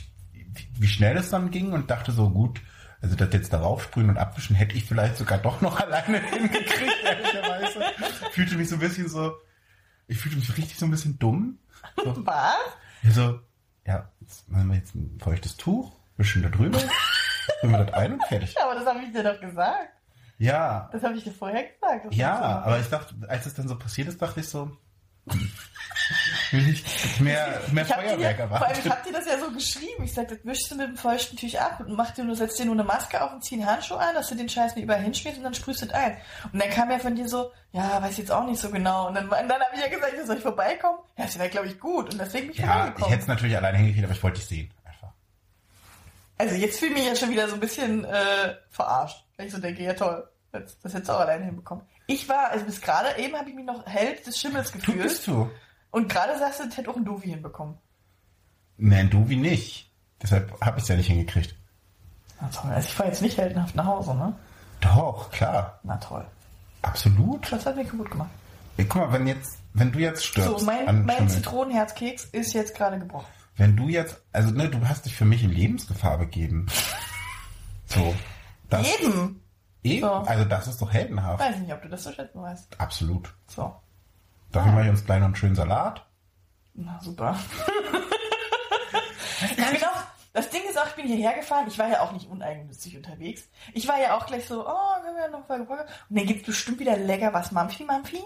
[0.78, 2.60] wie, schnell es dann ging und dachte so, gut,
[3.00, 7.04] also das jetzt darauf sprühen und abwischen hätte ich vielleicht sogar doch noch alleine hingekriegt,
[7.04, 7.82] ehrlicherweise.
[8.32, 9.34] Fühlte mich so ein bisschen so,
[10.06, 11.58] ich fühlte mich richtig so ein bisschen dumm.
[11.96, 12.56] So, was?
[13.02, 13.40] ja, so,
[13.86, 18.12] ja, jetzt machen wir jetzt ein feuchtes Tuch, wischen da drüber, springen wir das ein
[18.14, 18.54] und fertig.
[18.62, 19.90] Aber das habe ich dir doch gesagt.
[20.38, 22.06] Ja, Das habe ich dir vorher gesagt.
[22.06, 22.44] Das ja, so.
[22.70, 24.70] aber ich dachte, als es dann so passiert ist, dachte ich so,
[26.52, 28.90] will ich mehr, mehr Ich Feuerwerk vor allem, ich erwartet.
[28.90, 30.04] hab dir das ja so geschrieben.
[30.04, 32.58] Ich sag, das wischst du mit dem feuchten Tuch ab und mach dir nur, setzt
[32.58, 34.84] dir nur eine Maske auf und zieh einen Handschuh an, dass du den Scheiß nicht
[34.84, 36.16] überall hinschmierst und dann sprühst du das ein.
[36.52, 39.08] Und dann kam ja von dir so, ja, weiß jetzt auch nicht so genau.
[39.08, 40.98] Und dann, dann habe ich ja gesagt, soll ich vorbeikommen?
[41.18, 42.12] Ja, das wäre, glaube ich, gut.
[42.12, 44.46] Und deswegen bin ich Ja, ich hätte es natürlich alleine hingekriegt, aber ich wollte dich
[44.48, 44.70] sehen.
[44.84, 45.08] Einfach.
[46.38, 49.24] Also jetzt fühle ich mich ja schon wieder so ein bisschen äh, verarscht.
[49.38, 51.84] Weil ich so denke, ja toll, das, das hättest du auch alleine hinbekommen.
[52.08, 55.02] Ich war, also bis gerade eben habe ich mich noch Held des Schimmels Du gefühlt.
[55.02, 55.48] bist du.
[55.90, 57.76] Und gerade sagst du, das hätte auch ein Dovi hinbekommen.
[58.76, 59.90] Nein, du wie nicht.
[60.20, 61.54] Deshalb habe ich es ja nicht hingekriegt.
[62.40, 64.34] Na toll, also ich fahre jetzt nicht heldenhaft nach Hause, ne?
[64.80, 65.80] Doch, klar.
[65.84, 66.24] Na toll.
[66.82, 67.50] Absolut.
[67.52, 68.30] Das hat mich kaputt gemacht.
[68.76, 72.74] Ey, guck mal, wenn jetzt, wenn du jetzt stirbst, So, mein, mein Zitronenherzkeks ist jetzt
[72.76, 73.26] gerade gebrochen.
[73.56, 76.66] wenn du jetzt, also ne, du hast dich für mich in Lebensgefahr begeben.
[77.86, 78.14] So.
[78.68, 79.42] Das, Eben!
[79.82, 80.12] Eben, So.
[80.12, 81.40] also das ist doch heldenhaft.
[81.40, 82.80] Weiß nicht, ob du das so schätzen weißt.
[82.80, 83.32] Absolut.
[83.46, 83.74] So.
[84.50, 86.04] Dafür mache ich uns gleich noch einen schönen Salat.
[86.74, 87.38] Na super.
[89.56, 89.86] ja, genau.
[90.32, 91.64] Das Ding ist auch, ich bin hierher gefahren.
[91.68, 93.48] Ich war ja auch nicht uneigennützig unterwegs.
[93.72, 95.68] Ich war ja auch gleich so, oh, können wir noch mal Und
[96.10, 98.22] dann gibt's bestimmt wieder lecker was Mampfi Mampfi.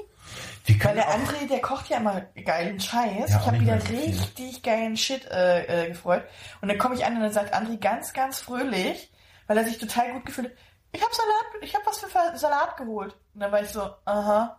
[0.83, 3.31] Weil der André, der kocht ja immer geilen Scheiß.
[3.31, 3.98] Ja, ich habe wieder viel.
[3.98, 6.24] richtig geilen Shit äh, äh, gefreut.
[6.61, 9.12] Und dann komme ich an und dann sagt André ganz, ganz fröhlich,
[9.53, 10.57] weil er sich total gut gefühlt hat,
[10.93, 13.15] ich habe Salat, ich habe was für Salat geholt.
[13.35, 14.59] Und dann war ich so, aha,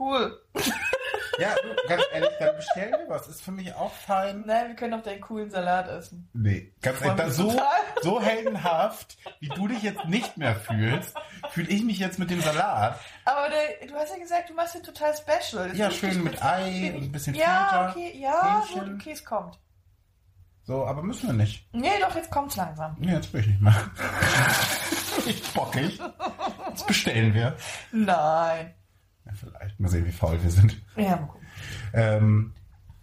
[0.00, 0.42] cool.
[1.38, 3.28] ja, du, ganz ehrlich, dann bestell mir was.
[3.28, 4.42] Ist für mich auch fein.
[4.44, 6.28] Nein, wir können auch deinen coolen Salat essen.
[6.32, 7.66] Nee, ganz ehrlich, so, total.
[8.02, 11.16] so heldenhaft, wie du dich jetzt nicht mehr fühlst,
[11.50, 12.98] fühle ich mich jetzt mit dem Salat.
[13.26, 15.68] Aber der, du hast ja gesagt, du machst den total special.
[15.68, 19.24] Das Ja, schön mit Ei und ein bisschen Ja, Feta, okay, ja, gut, okay, es
[19.24, 19.56] kommt.
[20.66, 21.64] So, aber müssen wir nicht.
[21.72, 22.96] Nee, doch, jetzt kommt's langsam.
[22.98, 23.74] Nee, jetzt will ich nicht mehr.
[25.26, 26.00] ich bockig.
[26.70, 27.56] Jetzt bestellen wir.
[27.92, 28.74] Nein.
[29.24, 29.78] Ja, vielleicht.
[29.78, 30.76] Mal sehen, wie faul wir sind.
[30.96, 31.46] Ja, mal gucken.
[31.92, 32.54] Ähm,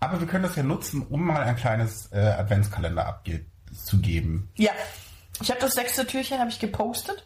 [0.02, 4.50] aber wir können das ja nutzen, um mal ein kleines äh, Adventskalender abzugeben.
[4.56, 4.72] Ja,
[5.42, 7.26] ich habe das sechste Türchen habe ich gepostet.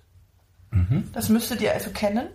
[0.70, 1.10] Mhm.
[1.14, 2.30] Das müsstet ihr also kennen.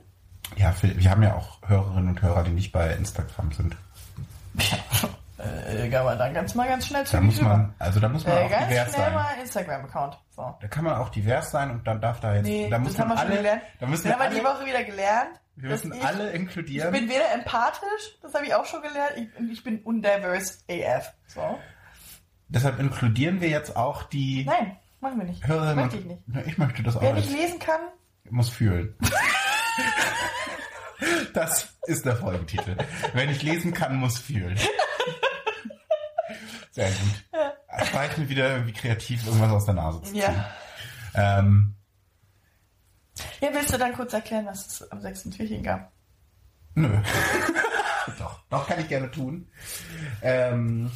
[0.56, 3.76] Ja, wir haben ja auch Hörerinnen und Hörer, die nicht bei Instagram sind.
[5.42, 8.37] Äh, man dann ganz mal ganz schnell Da zügig muss man, also da muss man
[8.37, 9.14] Äh, auch ganz divers schnell sein.
[9.14, 10.18] mal Instagram-Account.
[10.31, 10.57] So.
[10.61, 12.98] Da kann man auch divers sein und dann darf da jetzt, Nee, da das muss
[12.98, 13.62] haben man wir schon alle, gelernt.
[13.81, 15.40] da müssen Das wir haben wir die Woche wieder gelernt.
[15.57, 16.92] wir müssen ich, alle Ich inkludieren.
[16.92, 21.12] bin weder empathisch, das habe ich auch schon gelernt, ich, ich bin undiverse AF.
[21.26, 21.59] So.
[22.48, 25.46] Deshalb inkludieren wir jetzt auch die Nein, machen wir nicht.
[25.46, 25.76] Hörerinnen.
[25.76, 26.20] Möchte ich nicht.
[26.46, 27.02] Ich möchte das auch.
[27.02, 27.81] Wer nicht lesen kann,
[28.31, 28.94] muss fühlen.
[31.35, 32.76] das ist der Folgetitel.
[33.12, 34.59] Wer nicht lesen kann, muss fühlen.
[36.74, 37.87] Sehr gut.
[37.87, 40.22] Spare ich mir wieder irgendwie kreativ irgendwas aus der Nase zu ziehen.
[40.22, 40.50] ja.
[41.14, 41.74] Ähm,
[43.40, 45.92] Ja, willst du dann kurz erklären, was es am sechsten Türchen gab?
[46.74, 46.88] nö.
[48.18, 49.48] doch, doch kann ich gerne tun.
[50.22, 50.90] Ähm,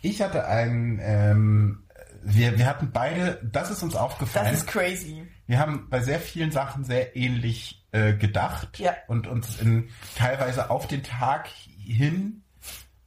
[0.00, 1.84] ich hatte ein, ähm,
[2.22, 4.46] wir, wir hatten beide, das ist uns aufgefallen.
[4.52, 5.26] Das ist crazy.
[5.48, 8.94] Wir haben bei sehr vielen Sachen sehr ähnlich äh, gedacht Ja.
[9.08, 12.44] und uns in, teilweise auf den Tag hin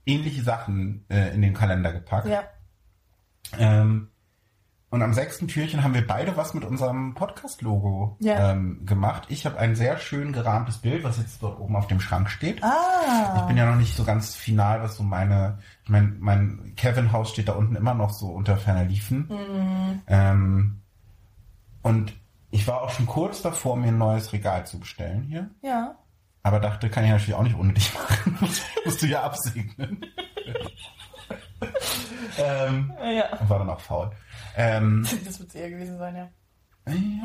[0.06, 2.28] ähnliche Sachen äh, in den Kalender gepackt.
[2.28, 2.44] Ja.
[3.58, 4.08] Ähm,
[4.90, 8.52] und am sechsten Türchen haben wir beide was mit unserem Podcast-Logo Ja.
[8.52, 9.24] ähm, gemacht.
[9.30, 12.62] Ich habe ein sehr schön gerahmtes Bild, was jetzt dort oben auf dem Schrank steht.
[12.62, 13.38] Ah.
[13.38, 17.32] Ich bin ja noch nicht so ganz final, was so meine, ich mein, mein Kevin-Haus
[17.32, 19.28] steht da unten immer noch so unter ferner Liefen.
[19.30, 20.02] Mhm.
[20.08, 20.82] Ähm,
[21.84, 22.14] und
[22.50, 25.50] ich war auch schon kurz davor, mir ein neues Regal zu bestellen hier.
[25.62, 25.96] Ja.
[26.44, 28.38] Aber dachte, kann ich natürlich auch nicht ohne dich machen.
[28.86, 30.06] musst, du ja absegnen.
[32.38, 33.38] ähm, Ja.
[33.48, 34.12] war dann auch faul.
[34.58, 36.28] Ähm, Das wird eher gewesen sein, ja.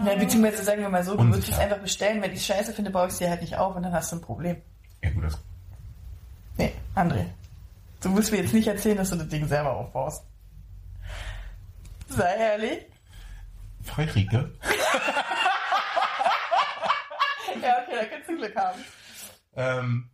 [0.05, 1.37] Ja, beziehungsweise sagen wir mal so, du Unsicher.
[1.39, 3.57] würdest es einfach bestellen, wenn ich es scheiße finde, baue ich es dir halt nicht
[3.57, 4.61] auf und dann hast du ein Problem.
[5.03, 5.39] Ja gut, das
[6.59, 7.25] Nee, André.
[8.03, 10.23] Du musst mir jetzt nicht erzählen, dass du das Ding selber aufbaust.
[12.09, 12.87] Sei ehrlich.
[13.83, 14.53] Feurige.
[17.63, 18.79] Ja, okay, da kannst du Glück haben.
[19.57, 20.11] Ähm,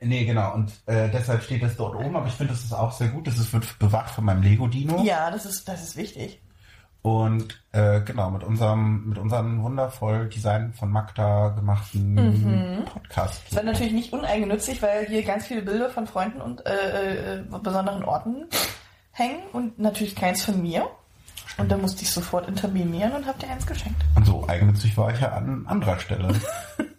[0.00, 0.54] nee, genau.
[0.54, 3.26] Und äh, deshalb steht es dort oben, aber ich finde, das ist auch sehr gut.
[3.26, 5.02] Das ist, wird bewacht von meinem Lego-Dino.
[5.04, 6.42] Ja, das ist, das ist wichtig.
[7.02, 13.42] Und äh, genau, mit unserem, mit unserem wundervoll Design von Magda gemachten Podcast.
[13.50, 17.44] Es war natürlich nicht uneigennützig, weil hier ganz viele Bilder von Freunden und äh, äh,
[17.60, 18.46] besonderen Orten
[19.10, 20.88] hängen und natürlich keins von mir.
[21.58, 24.00] Und da musste ich sofort intervenieren und hab dir eins geschenkt.
[24.14, 26.28] Und so eigennützig war ich ja an anderer Stelle.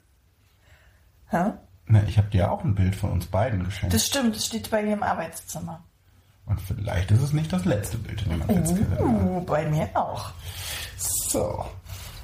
[1.34, 1.54] Hä?
[1.88, 3.94] ne, ich habe dir ja auch ein Bild von uns beiden geschenkt.
[3.94, 5.84] Das stimmt, das steht bei mir im Arbeitszimmer.
[6.46, 9.02] Und vielleicht ist es nicht das letzte Bild in dem Adventskalender.
[9.02, 10.32] Uh, bei mir auch.
[10.98, 11.66] So,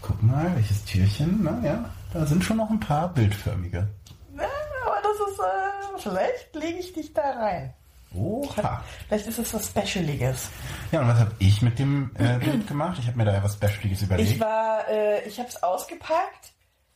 [0.01, 1.39] guck mal, welches Türchen.
[1.41, 3.87] Na ja, da sind schon noch ein paar bildförmige.
[4.35, 4.47] Ja,
[4.85, 7.73] aber das ist, äh, vielleicht lege ich dich da rein.
[8.13, 8.83] Oha.
[9.07, 10.49] Vielleicht ist es was Specialiges.
[10.91, 12.97] Ja, und was habe ich mit dem äh, Bild gemacht?
[12.99, 14.31] Ich habe mir da ja was Specialiges überlegt.
[14.31, 16.53] Ich war, äh, ich habe es ausgepackt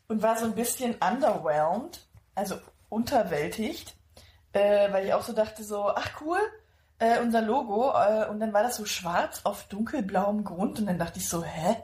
[0.07, 2.02] und war so ein bisschen underwhelmed,
[2.35, 2.55] also
[2.89, 3.95] unterwältigt,
[4.53, 6.37] äh, weil ich auch so dachte so, ach cool,
[6.99, 10.99] äh, unser Logo äh, und dann war das so schwarz auf dunkelblauem Grund und dann
[10.99, 11.77] dachte ich so, hä?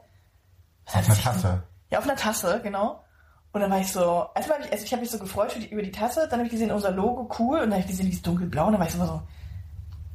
[0.85, 1.63] Was Auf einer denn- Tasse.
[1.91, 3.03] Ja, auf einer Tasse, genau.
[3.51, 5.67] Und dann war ich so, erstmal habe ich, also ich habe mich so gefreut die,
[5.69, 8.05] über die Tasse, dann habe ich gesehen, unser Logo cool und dann habe ich gesehen,
[8.05, 9.21] dieses dunkelblau und dann war ich so, so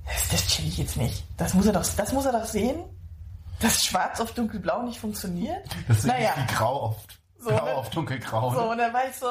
[0.06, 1.24] das, das chill ich jetzt nicht.
[1.36, 2.84] Das muss er doch, das muss er doch sehen,
[3.60, 5.66] dass schwarz auf dunkelblau nicht funktioniert.
[5.88, 6.96] Das ist naja, wie grau auf,
[7.38, 7.74] So, grau ne?
[7.74, 8.50] auf dunkelgrau.
[8.54, 8.68] so ne?
[8.68, 9.26] und dann war ich so,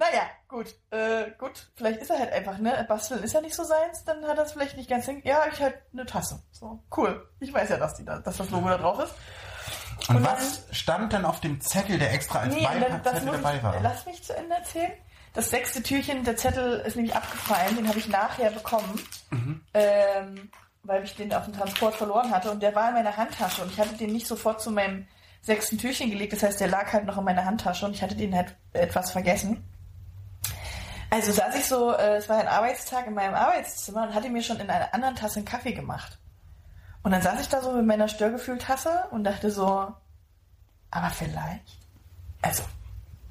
[0.00, 3.62] naja, gut, äh, gut, vielleicht ist er halt einfach, ne, Basteln ist ja nicht so
[3.64, 6.42] seins, dann hat er es vielleicht nicht ganz hin, ja, ich halt eine Tasse.
[6.50, 7.28] So, cool.
[7.38, 9.14] Ich weiß ja, dass, die da, dass das Logo da drauf ist.
[10.08, 13.56] Und, und was stand denn auf dem Zettel, der extra als Nee, dann, Beipackzettel dabei
[13.56, 13.80] ich, war?
[13.82, 14.92] lass mich zu Ende erzählen.
[15.34, 19.60] Das sechste Türchen, der Zettel ist nämlich abgefallen, den habe ich nachher bekommen, Mhm.
[19.74, 20.50] ähm,
[20.82, 23.70] weil ich den auf dem Transport verloren hatte und der war in meiner Handtasche und
[23.70, 25.06] ich hatte den nicht sofort zu meinem
[25.42, 28.16] sechsten Türchen gelegt, das heißt, der lag halt noch in meiner Handtasche und ich hatte
[28.16, 29.62] den halt etwas vergessen.
[31.10, 34.42] Also saß ich so, äh, es war ein Arbeitstag in meinem Arbeitszimmer und hatte mir
[34.42, 36.18] schon in einer anderen Tasse einen Kaffee gemacht.
[37.02, 39.92] Und dann saß ich da so mit meiner Störgefühltasse und dachte so,
[40.92, 41.78] aber vielleicht,
[42.42, 42.62] also,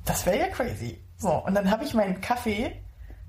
[0.06, 1.02] das wäre ja crazy.
[1.18, 2.82] So, und dann habe ich meinen Kaffee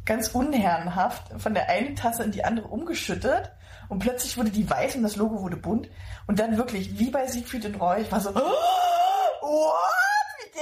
[0.04, 3.52] ganz unherrenhaft von der einen Tasse in die andere umgeschüttet
[3.88, 5.88] und plötzlich wurde die weiß und das Logo wurde bunt.
[6.26, 9.99] Und dann wirklich, wie bei Siegfried und Roy, ich war so, "Oh, what?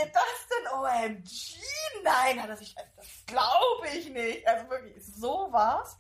[0.03, 0.79] Geht das denn?
[0.79, 1.59] OMG,
[2.05, 4.47] nein, hat er sich, das glaube ich nicht.
[4.47, 5.97] Also wirklich, so war's.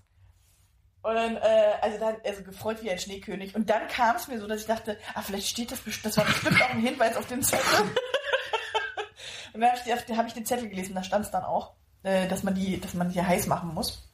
[1.02, 3.54] Und dann, äh, also dann, also gefreut wie ein Schneekönig.
[3.54, 6.16] Und dann kam es mir so, dass ich dachte, ah, vielleicht steht das, best- das
[6.16, 7.64] war bestimmt auch ein Hinweis auf den Zettel.
[9.54, 12.28] Und dann habe ich, hab ich den Zettel gelesen, da stand es dann auch, äh,
[12.28, 14.08] dass man die, dass man die heiß machen muss.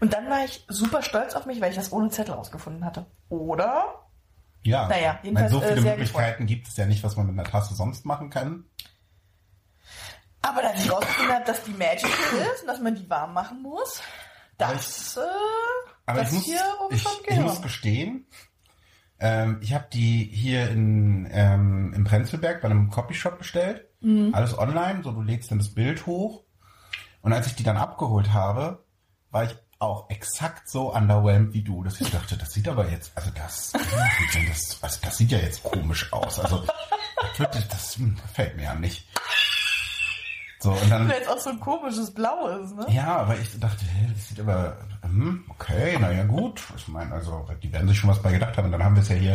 [0.00, 3.06] Und dann war ich super stolz auf mich, weil ich das ohne Zettel rausgefunden hatte.
[3.28, 4.06] Oder?
[4.62, 7.38] Ja, Naja, jedenfalls, so äh, viele sehr Möglichkeiten gibt es ja nicht, was man mit
[7.38, 8.68] einer Tasse sonst machen kann.
[10.42, 12.12] Aber dass ich rausgefunden habe, dass die magical
[12.54, 14.00] ist und dass man die warm machen muss,
[14.58, 15.20] Aber das, äh,
[16.06, 18.26] Aber das ich muss, hier ich, ich muss gestehen,
[19.20, 23.86] ähm, ich habe die hier in, ähm, im Prenzlberg bei einem Copyshop bestellt.
[24.00, 24.34] Mhm.
[24.34, 26.42] Alles online, so du legst dann das Bild hoch.
[27.20, 28.82] Und als ich die dann abgeholt habe,
[29.30, 33.12] war ich auch exakt so underwhelmed wie du, dass ich dachte, das sieht aber jetzt,
[33.14, 36.38] also das, das, also das sieht ja jetzt komisch aus.
[36.38, 36.66] Also
[37.22, 39.08] das, wird, das hm, gefällt mir ja nicht.
[40.62, 42.86] So, und dann, Weil jetzt auch so ein komisches Blau ist, ne?
[42.90, 46.62] ja, aber ich dachte, hä, das sieht aber, hm, okay, naja gut.
[46.76, 48.66] Ich meine, also die werden sich schon was bei gedacht haben.
[48.66, 49.32] Und dann haben wir es ja hier,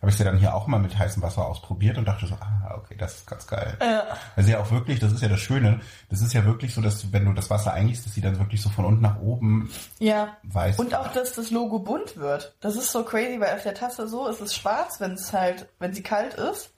[0.00, 2.34] habe ich es ja dann hier auch mal mit heißem Wasser ausprobiert und dachte so,
[2.34, 3.76] ah, okay, das ist ganz geil.
[3.80, 4.02] Ja.
[4.34, 7.12] Also ja auch wirklich, das ist ja das Schöne, das ist ja wirklich so, dass
[7.12, 10.36] wenn du das Wasser eingießt, dass sie dann wirklich so von unten nach oben Ja.
[10.42, 10.80] weiß.
[10.80, 12.56] Und auch, dass das Logo bunt wird.
[12.60, 15.68] Das ist so crazy, weil auf der Tasse so ist es schwarz, wenn es halt,
[15.78, 16.73] wenn sie kalt ist.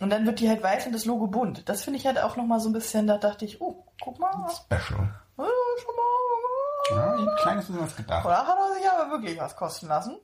[0.00, 1.68] Und dann wird die halt weiß und das Logo bunt.
[1.68, 4.48] Das finde ich halt auch nochmal so ein bisschen, da dachte ich, oh, guck mal.
[4.50, 5.14] Special.
[5.36, 5.44] Oh,
[5.78, 6.96] schon mal.
[6.96, 8.24] Ja, ein kleines bisschen was gedacht.
[8.24, 10.18] Oder hat er sich aber wirklich was kosten lassen?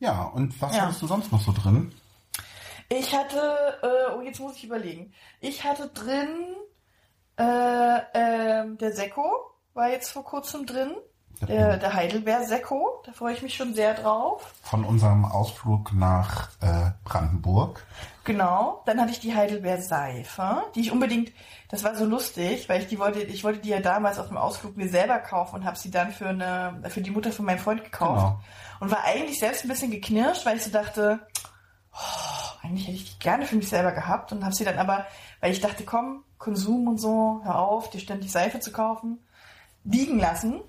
[0.00, 0.82] Ja, und was Ja.
[0.82, 1.94] hattest du sonst noch so drin?
[2.88, 5.12] Ich hatte, äh, oh, jetzt muss ich überlegen.
[5.40, 6.56] Ich hatte drin,
[7.36, 10.96] äh, ähm, der Sekko war jetzt vor kurzem drin.
[11.46, 13.02] Der, der Heidelbeer-Sekko.
[13.04, 14.54] Da freue ich mich schon sehr drauf.
[14.62, 17.86] Von unserem Ausflug nach äh, Brandenburg.
[18.24, 18.82] Genau.
[18.86, 21.32] Dann hatte ich die Heidelbeer-Seife, die ich unbedingt,
[21.68, 24.36] das war so lustig, weil ich die wollte, ich wollte die ja damals auf dem
[24.36, 27.58] Ausflug mir selber kaufen und habe sie dann für eine, für die Mutter von meinem
[27.58, 28.22] Freund gekauft.
[28.22, 28.40] Genau.
[28.80, 31.20] Und war eigentlich selbst ein bisschen geknirscht, weil ich so dachte,
[31.92, 35.06] oh, eigentlich hätte ich die gerne für mich selber gehabt und habe sie dann aber,
[35.40, 39.18] weil ich dachte, komm, Konsum und so, hör auf, dir ständig Seife zu kaufen,
[39.84, 40.60] liegen lassen.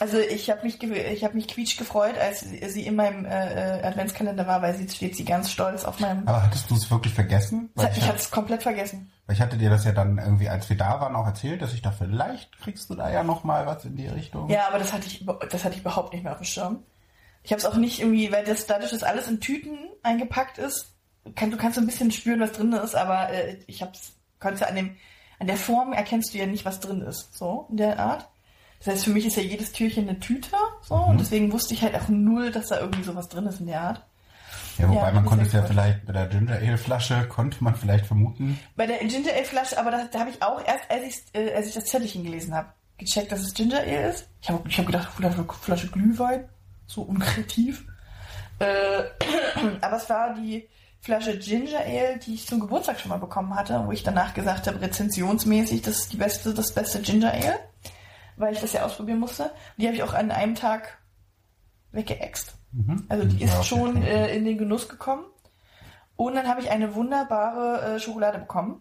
[0.00, 3.82] Also ich habe mich, ich habe mich quietsch gefreut, als sie in meinem äh, äh,
[3.84, 6.26] Adventskalender war, weil sie steht sie ganz stolz auf meinem.
[6.26, 7.70] Aber hattest du es wirklich vergessen?
[7.74, 9.10] Weil ich ich, hatte es komplett vergessen.
[9.26, 11.72] weil ich hatte dir das ja dann irgendwie, als wir da waren, auch erzählt, dass
[11.72, 14.50] ich da vielleicht kriegst du da ja noch mal was in die Richtung.
[14.50, 16.82] Ja, aber das hatte ich, das hatte ich überhaupt nicht mehr auf dem Schirm.
[17.42, 20.94] Ich habe es auch nicht irgendwie, weil das dadurch, dass alles in Tüten eingepackt ist,
[21.34, 24.62] kann, du kannst so ein bisschen spüren, was drin ist, aber äh, ich hab's, konntest
[24.62, 24.96] du an dem,
[25.38, 28.28] an der Form erkennst du ja nicht, was drin ist, so in der Art.
[28.84, 30.50] Das heißt, für mich ist ja jedes Türchen eine Tüte,
[30.82, 33.66] so, und deswegen wusste ich halt auch null, dass da irgendwie sowas drin ist in
[33.66, 34.04] der Art.
[34.78, 37.74] Ja, wobei Ja, man konnte es ja vielleicht mit der Ginger Ale Flasche, konnte man
[37.74, 38.58] vielleicht vermuten.
[38.76, 41.54] Bei der Ginger Ale Flasche, aber da, da habe ich auch erst, als ich, äh,
[41.54, 42.68] als ich das Zettelchen gelesen habe,
[42.98, 44.28] gecheckt, dass es Ginger Ale ist.
[44.42, 46.48] Ich habe ich hab gedacht, Flasche, Flasche Glühwein,
[46.86, 47.86] so unkreativ.
[48.58, 49.04] Äh,
[49.80, 50.68] aber es war die
[51.00, 54.66] Flasche Ginger Ale, die ich zum Geburtstag schon mal bekommen hatte, wo ich danach gesagt
[54.66, 57.58] habe, rezensionsmäßig, das ist die beste, das beste Ginger Ale,
[58.36, 59.44] weil ich das ja ausprobieren musste.
[59.44, 60.98] Und die habe ich auch an einem Tag
[61.92, 62.54] weggeext.
[62.72, 63.06] Mhm.
[63.08, 65.24] Also die ist schon äh, in den Genuss gekommen.
[66.16, 68.80] Und dann habe ich eine wunderbare äh, Schokolade bekommen.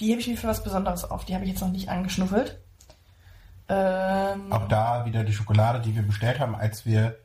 [0.00, 1.24] Die hebe ich mir für was Besonderes auf.
[1.24, 2.60] Die habe ich jetzt noch nicht angeschnuffelt.
[3.68, 7.18] Ähm, Auch da wieder die Schokolade, die wir bestellt haben, als wir,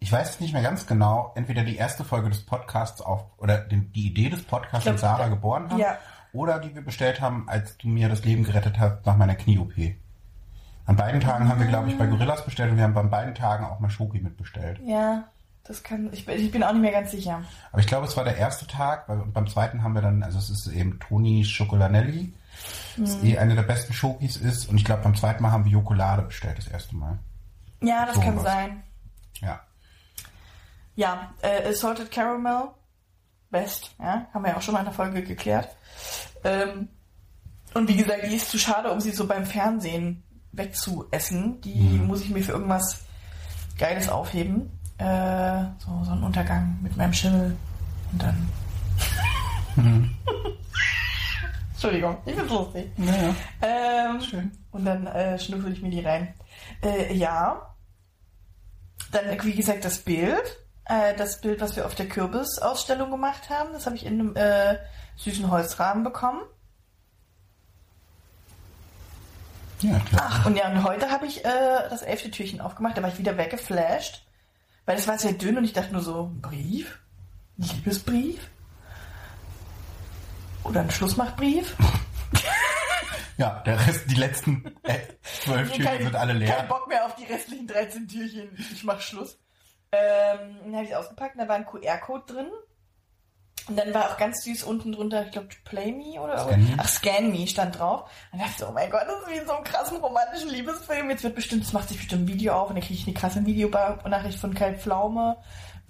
[0.00, 3.58] ich weiß es nicht mehr ganz genau, entweder die erste Folge des Podcasts auf, oder
[3.58, 5.28] den, die Idee des Podcasts glaub, mit Sarah ja.
[5.28, 5.98] geboren haben, Ja.
[6.32, 9.74] oder die wir bestellt haben, als du mir das Leben gerettet hast nach meiner Knie-OP.
[10.86, 13.34] An beiden Tagen haben wir, glaube ich, bei Gorillas bestellt und wir haben bei beiden
[13.34, 14.80] Tagen auch mal Schoki mitbestellt.
[14.84, 15.24] ja,
[15.66, 16.10] das kann.
[16.12, 17.42] Ich, bin- ich bin auch nicht mehr ganz sicher.
[17.72, 20.38] Aber ich glaube, es war der erste Tag, weil beim zweiten haben wir dann, also
[20.38, 22.34] es ist eben Toni Schocolanelli,
[22.98, 23.24] das Mhm.
[23.26, 24.68] eh eine der besten Schokis ist.
[24.68, 27.18] Und ich glaube, beim zweiten Mal haben wir Jokolade bestellt, das erste Mal.
[27.80, 28.42] Ja, das So kann was.
[28.42, 28.82] sein.
[29.40, 29.60] Ja.
[30.96, 32.68] Ja, äh, Salted Caramel,
[33.50, 33.94] best.
[33.98, 35.74] Ja, haben wir ja auch schon mal in der Folge geklärt.
[36.44, 36.88] Ähm,
[37.72, 40.22] und wie gesagt, die ist zu schade, um sie so beim Fernsehen
[40.56, 41.60] wegzuessen.
[41.62, 43.04] Die muss ich mir für irgendwas
[43.78, 44.70] Geiles aufheben.
[44.98, 47.56] Äh, so, so ein Untergang mit meinem Schimmel.
[48.12, 48.48] Und dann.
[51.72, 52.90] Entschuldigung, ich find's lustig.
[52.96, 54.52] Naja, Ähm, schön.
[54.70, 56.32] und dann äh, schnuffel ich mir die rein.
[56.82, 57.74] Äh, ja.
[59.10, 60.42] Dann, wie gesagt, das Bild.
[60.86, 64.36] Äh, das Bild, was wir auf der Kürbisausstellung gemacht haben, das habe ich in einem
[64.36, 64.76] äh,
[65.16, 66.40] süßen Holzrahmen bekommen.
[69.84, 70.22] Ja, klar.
[70.26, 73.18] Ach, und ja, und heute habe ich äh, das elfte Türchen aufgemacht, da war ich
[73.18, 74.24] wieder weggeflasht.
[74.86, 76.98] Weil es war sehr dünn und ich dachte nur so, Brief?
[77.56, 78.48] Liebesbrief?
[80.64, 81.76] Oder ein Schlussmachbrief?
[83.36, 86.66] Ja, der Rest, die letzten äh, zwölf Türchen sind alle Kein leer.
[86.68, 88.56] Bock mehr auf die restlichen 13 Türchen.
[88.72, 89.40] Ich mach Schluss.
[89.90, 92.46] Ähm, dann habe ich es ausgepackt, da war ein QR-Code drin.
[93.66, 96.74] Und dann war auch ganz süß unten drunter, ich glaube, Play Me oder Scan Me.
[96.76, 98.10] Ach, Scan Me stand drauf.
[98.30, 100.50] Und dachte ich so, oh mein Gott, das ist wie in so einem krassen romantischen
[100.50, 101.08] Liebesfilm.
[101.08, 103.14] Jetzt wird bestimmt, es macht sich bestimmt ein Video auf und dann kriege ich eine
[103.14, 105.38] krasse Videonachricht von Kai Pflaume,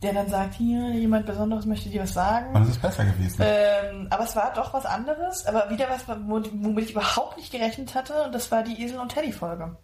[0.02, 2.54] der dann sagt, hier, jemand Besonderes möchte dir was sagen.
[2.54, 3.42] Und es ist besser gewesen.
[3.44, 7.96] Ähm, aber es war doch was anderes, aber wieder was, womit ich überhaupt nicht gerechnet
[7.96, 9.76] hatte, und das war die Esel und Teddy Folge,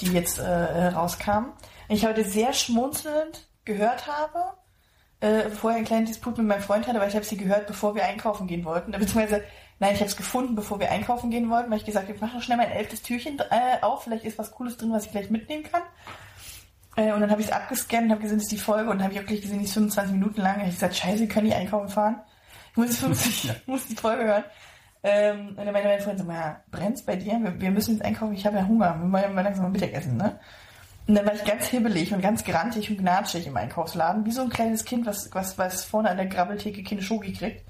[0.00, 1.52] die jetzt äh, rauskam.
[1.88, 4.54] Ich heute sehr schmunzelnd gehört habe,
[5.20, 7.94] äh, vorher einen kleinen Disput mit meinem Freund hatte, weil ich habe sie gehört, bevor
[7.94, 9.42] wir einkaufen gehen wollten, beziehungsweise
[9.80, 12.20] Nein, ich habe es gefunden, bevor wir einkaufen gehen wollten, weil ich gesagt habe, ich
[12.20, 15.12] mache noch schnell mein elftes Türchen äh, auf, vielleicht ist was Cooles drin, was ich
[15.12, 15.82] gleich mitnehmen kann.
[16.96, 19.02] Äh, und dann habe ich es abgescannt und habe gesehen, das ist die Folge und
[19.02, 20.56] habe ich auch gleich gesehen, die ist 25 Minuten lang.
[20.56, 22.20] Habe ich gesagt, scheiße, wir können nicht einkaufen fahren.
[22.72, 24.44] Ich muss, jetzt 50, ich muss die Folge hören.
[25.04, 27.38] Ähm, und dann meinte mein Freund so, ja, brennt's bei dir?
[27.40, 28.96] Wir, wir müssen jetzt einkaufen, ich habe ja Hunger.
[29.00, 30.40] Wir wollen ja mal langsam mal Mittagessen, ne?
[31.08, 34.42] Und dann war ich ganz hibbelig und ganz grantig und gnatschig im Einkaufsladen, wie so
[34.42, 37.64] ein kleines Kind, was, was, was vorne an der Grabbeltheke keine Schoki kriegt.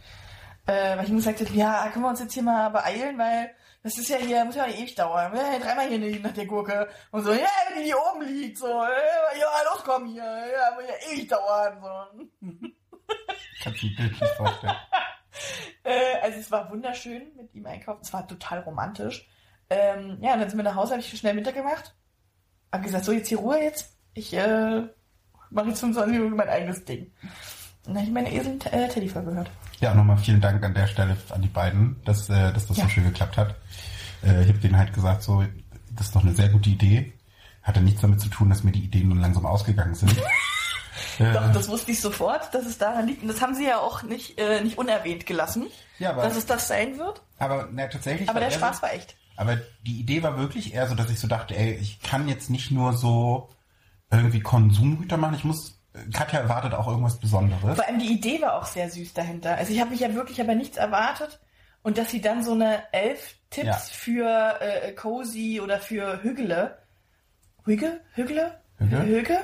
[0.66, 3.55] Äh, weil ich ihm gesagt habe, ja, können wir uns jetzt hier mal beeilen, weil
[3.84, 5.32] das ist ja hier, muss ja ewig dauern.
[5.32, 6.89] Wir ja dreimal hier nach der Gurke.
[7.12, 10.74] Und so, ja, wenn die hier oben liegt, so, äh, ja, los, komm hier, ja,
[10.74, 12.49] muss ja ewig dauern, so.
[13.62, 14.76] Kannst du dir Bild nicht vorstellen.
[15.84, 18.01] Äh, also es war wunderschön mit ihm einkaufen.
[18.03, 19.28] Es war total romantisch.
[19.70, 21.95] Ähm, ja, und dann sind wir nach Hause, habe ich schnell Mittag gemacht.
[22.73, 23.91] Hab gesagt, so jetzt hier Ruhe jetzt.
[24.14, 24.83] Ich äh,
[25.51, 27.12] mache jetzt 25 Minuten mein eigenes Ding.
[27.87, 29.51] Und dann habe ich meine Esel-Teddy-Folge gehört.
[29.81, 32.85] Ja, nochmal vielen Dank an der Stelle an die beiden, dass, äh, dass das Ja.
[32.85, 33.55] so schön geklappt hat.
[34.25, 35.45] Äh, ich habe denen halt gesagt, so,
[35.93, 37.12] das ist doch eine sehr gute Idee.
[37.62, 40.14] Hatte nichts damit zu tun, dass mir die Ideen nun langsam ausgegangen sind.
[41.19, 43.23] äh, Doch, das wusste ich sofort, dass es daran liegt.
[43.23, 45.66] Und das haben sie ja auch nicht, äh, nicht unerwähnt gelassen,
[45.99, 47.23] Ja, aber- dass es das sein wird.
[47.39, 48.29] aber na, tatsächlich.
[48.29, 49.16] Aber der Spaß war echt.
[49.39, 52.51] Aber die Idee war wirklich eher so, dass ich so dachte, ey, ich kann jetzt
[52.51, 53.49] nicht nur so
[54.11, 55.80] irgendwie Konsumgüter machen, ich muss
[56.12, 57.76] Katja erwartet auch irgendwas Besonderes.
[57.76, 59.57] Vor allem die Idee war auch sehr süß dahinter.
[59.57, 61.41] Also ich habe mich ja wirklich aber nichts erwartet.
[61.82, 63.74] Und dass sie dann so eine elf Tipps Ja.
[63.76, 66.78] für äh, Cozy oder für Hügele.
[67.64, 68.01] Hüge?
[68.14, 68.61] Hügele?
[68.78, 69.03] Hüge?
[69.05, 69.39] Hüge?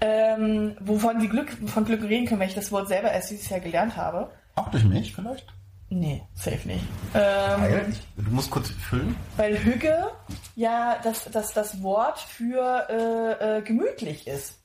[0.00, 3.48] Ähm, wovon sie Glück, von Glück reden können, weil ich das Wort selber erst dieses
[3.48, 4.30] Jahr gelernt habe.
[4.54, 5.46] Auch durch mich vielleicht?
[5.90, 6.84] Nee, safe nicht.
[7.14, 9.16] Ähm, Weil, du musst kurz füllen.
[9.36, 10.10] weil Hüge
[10.54, 14.58] ja das, das, das Wort für äh, äh, gemütlich ist.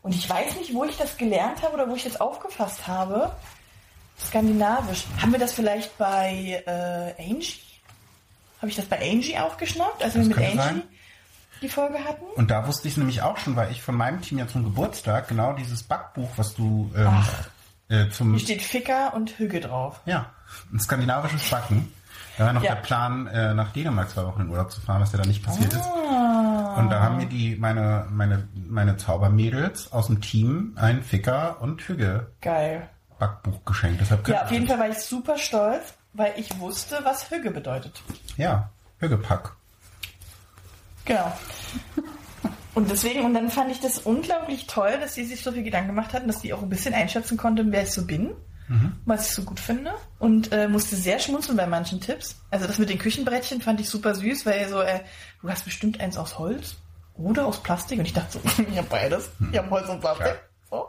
[0.00, 3.34] Und ich weiß nicht, wo ich das gelernt habe oder wo ich das aufgefasst habe.
[4.18, 5.04] Skandinavisch.
[5.20, 7.60] Haben wir das vielleicht bei äh, Angie?
[8.58, 10.82] Habe ich das bei Angie aufgeschnappt, als wir Das mit könnte Angie sein.
[11.62, 12.24] die Folge hatten?
[12.36, 15.28] Und da wusste ich nämlich auch schon, weil ich von meinem Team ja zum Geburtstag
[15.28, 17.48] genau dieses Backbuch, was du ähm, Ach.
[17.88, 20.00] äh, zum Hier steht Ficker und Hüge drauf.
[20.06, 20.30] ja
[20.72, 21.92] ein skandinavisches Backen.
[22.36, 22.74] Da war noch Ja.
[22.74, 25.44] der Plan, äh, nach Dänemark zwei Wochen in Urlaub zu fahren, was ja dann nicht
[25.44, 25.82] passiert ist.
[25.84, 26.74] Ah.
[26.78, 31.80] Und da haben mir die meine meine meine Zaubermädels aus dem Team ein Ficker und
[31.82, 32.88] Hüge Geil.
[33.20, 34.00] Backbuch geschenkt.
[34.00, 38.02] Deshalb Ja, auf jeden Fall war ich super stolz, weil ich wusste, was Hüge bedeutet.
[38.36, 39.52] Ja, Hügepack.
[41.04, 41.32] Genau.
[42.74, 45.88] Und deswegen, und dann fand ich das unglaublich toll, dass sie sich so viel Gedanken
[45.94, 48.32] gemacht hatten, dass sie auch ein bisschen einschätzen konnte, wer ich so bin,
[49.04, 49.92] was ich so gut finde.
[50.18, 52.36] Und äh, musste sehr schmunzeln bei manchen Tipps.
[52.50, 55.00] Also das mit den Küchenbrettchen fand ich super süß, weil so, äh,
[55.42, 56.76] du hast bestimmt eins aus Holz
[57.14, 57.98] oder aus Plastik.
[57.98, 59.30] Und ich dachte so, ich habe beides.
[59.52, 60.26] Ich habe Holz und Plastik.
[60.26, 60.38] Klar.
[60.70, 60.86] So.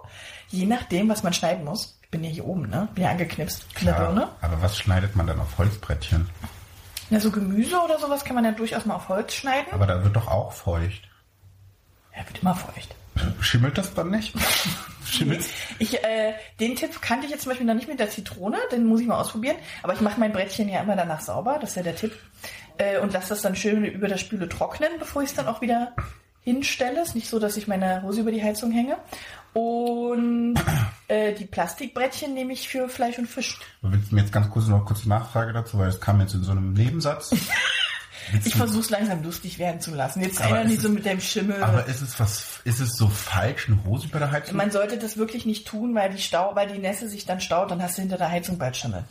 [0.50, 2.00] Je nachdem, was man schneiden muss.
[2.02, 2.88] Ich bin ja hier oben, ne?
[2.94, 4.22] Bin ja angeknipst Birne.
[4.22, 6.30] Ja, aber was schneidet man dann auf Holzbrettchen?
[7.10, 9.72] Ja, so Gemüse oder sowas kann man ja durchaus mal auf Holz schneiden.
[9.74, 11.08] Aber da wird doch auch feucht.
[12.16, 12.96] Ja, wird immer feucht.
[13.42, 14.34] Schimmelt das dann nicht?
[15.06, 15.46] Schimmelt?
[15.80, 18.86] Ich, äh, den Tipp kannte ich jetzt zum Beispiel noch nicht mit der Zitrone, den
[18.86, 19.56] muss ich mal ausprobieren.
[19.84, 22.14] Aber ich mache mein Brettchen ja immer danach sauber, das ist ja der Tipp.
[22.78, 25.62] Äh, und lasse das dann schön über der Spüle trocknen, bevor ich es dann auch
[25.62, 25.94] wieder
[26.42, 27.02] hinstelle.
[27.02, 28.98] Ist nicht so, dass ich meine Hose über die Heizung hänge.
[29.54, 30.56] Und
[31.08, 33.60] äh, die Plastikbrettchen nehme ich für Fleisch und Fisch.
[33.82, 36.44] Willst du mir jetzt ganz kurz noch kurz Nachfrage dazu, weil es kam jetzt in
[36.44, 37.34] so einem Nebensatz.
[38.44, 40.22] Ich versuche es langsam lustig werden zu lassen.
[40.22, 41.62] Jetzt Aber einer ist nicht es- so mit dem Schimmel.
[41.64, 44.58] Aber ist es was, ist es so falsch, eine Hose über der Heizung?
[44.58, 47.72] Man sollte das wirklich nicht tun, weil die Stau, weil die Nässe sich dann staut,
[47.72, 49.04] dann hast du hinter der Heizung bald Schimmel.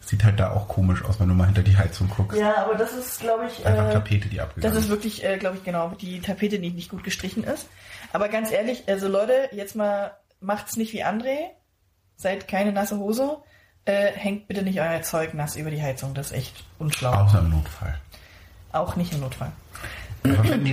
[0.00, 2.38] Sieht halt da auch komisch aus, wenn du mal hinter die Heizung guckst.
[2.38, 5.38] Ja, aber das ist, glaube ich, Einfach äh, Tapete, die das abgegangen ist wirklich, äh,
[5.38, 7.66] glaube ich, genau, die Tapete, die nicht gut gestrichen ist.
[8.12, 11.36] Aber ganz ehrlich, also Leute, jetzt mal macht's nicht wie André,
[12.16, 13.38] seid keine nasse Hose,
[13.84, 17.12] äh, hängt bitte nicht euer Zeug nass über die Heizung, das ist echt unschlau.
[17.12, 17.98] Außer im Notfall.
[18.72, 19.52] Auch nicht im Notfall.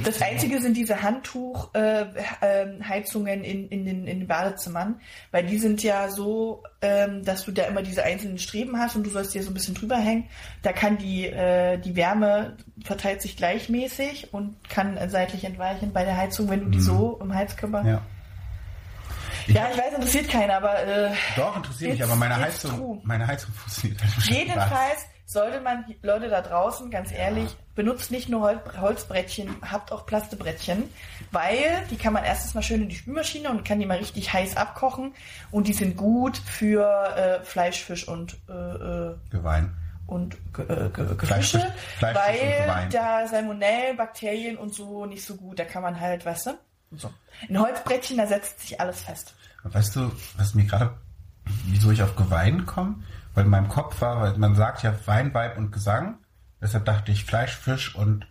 [0.04, 5.02] Das Einzige sind diese Handtuchheizungen äh, ähm, in, in, den, in den Badezimmern,
[5.32, 9.04] weil die sind ja so, ähm, dass du da immer diese einzelnen Streben hast und
[9.06, 10.26] du sollst dir so ein bisschen drüber hängen.
[10.62, 16.18] Da kann die, äh, die Wärme verteilt sich gleichmäßig und kann seitlich entweichen bei der
[16.18, 17.84] Heizung, wenn du die so im Heizkörper.
[17.86, 18.04] Ja.
[19.48, 23.00] Ja, ich weiß, interessiert keiner, aber äh, Doch, interessiert mich, aber meine Heizung, true.
[23.04, 28.42] meine Heizung funktioniert halt Jedenfalls sollte man, Leute da draußen, ganz ehrlich, benutzt nicht nur
[28.42, 30.90] Hol Holzbrettchen, habt auch Plastebrettchen,
[31.32, 34.34] weil die kann man erstens mal schön in die Spülmaschine und kann die mal richtig
[34.34, 35.14] heiß abkochen
[35.52, 36.84] und die sind gut für
[37.16, 39.76] äh, Fleisch, Fisch und äh, äh, Gewein.
[40.08, 42.90] und Ge äh, Ge Fleisch, Gefische, Fisch- Fleisch, und weil Wein.
[42.90, 46.52] da Salmonellen, Bakterien und so nicht so gut, da kann man halt, weißt du,
[46.92, 47.14] so.
[47.48, 49.34] Ein Holzbrettchen, da setzt sich alles fest.
[49.64, 50.98] Weißt du, was mir gerade,
[51.66, 52.96] wieso ich auf Gewein komme?
[53.34, 56.18] Weil in meinem Kopf war, weil man sagt ja Wein, Weib und Gesang.
[56.62, 58.28] Deshalb dachte ich Fleisch, Fisch und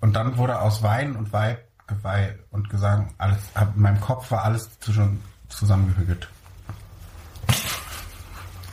[0.00, 3.38] und dann wurde aus Wein und Weib, Geweih und Gesang alles.
[3.74, 6.28] In meinem Kopf war alles schon zusammengehügelt.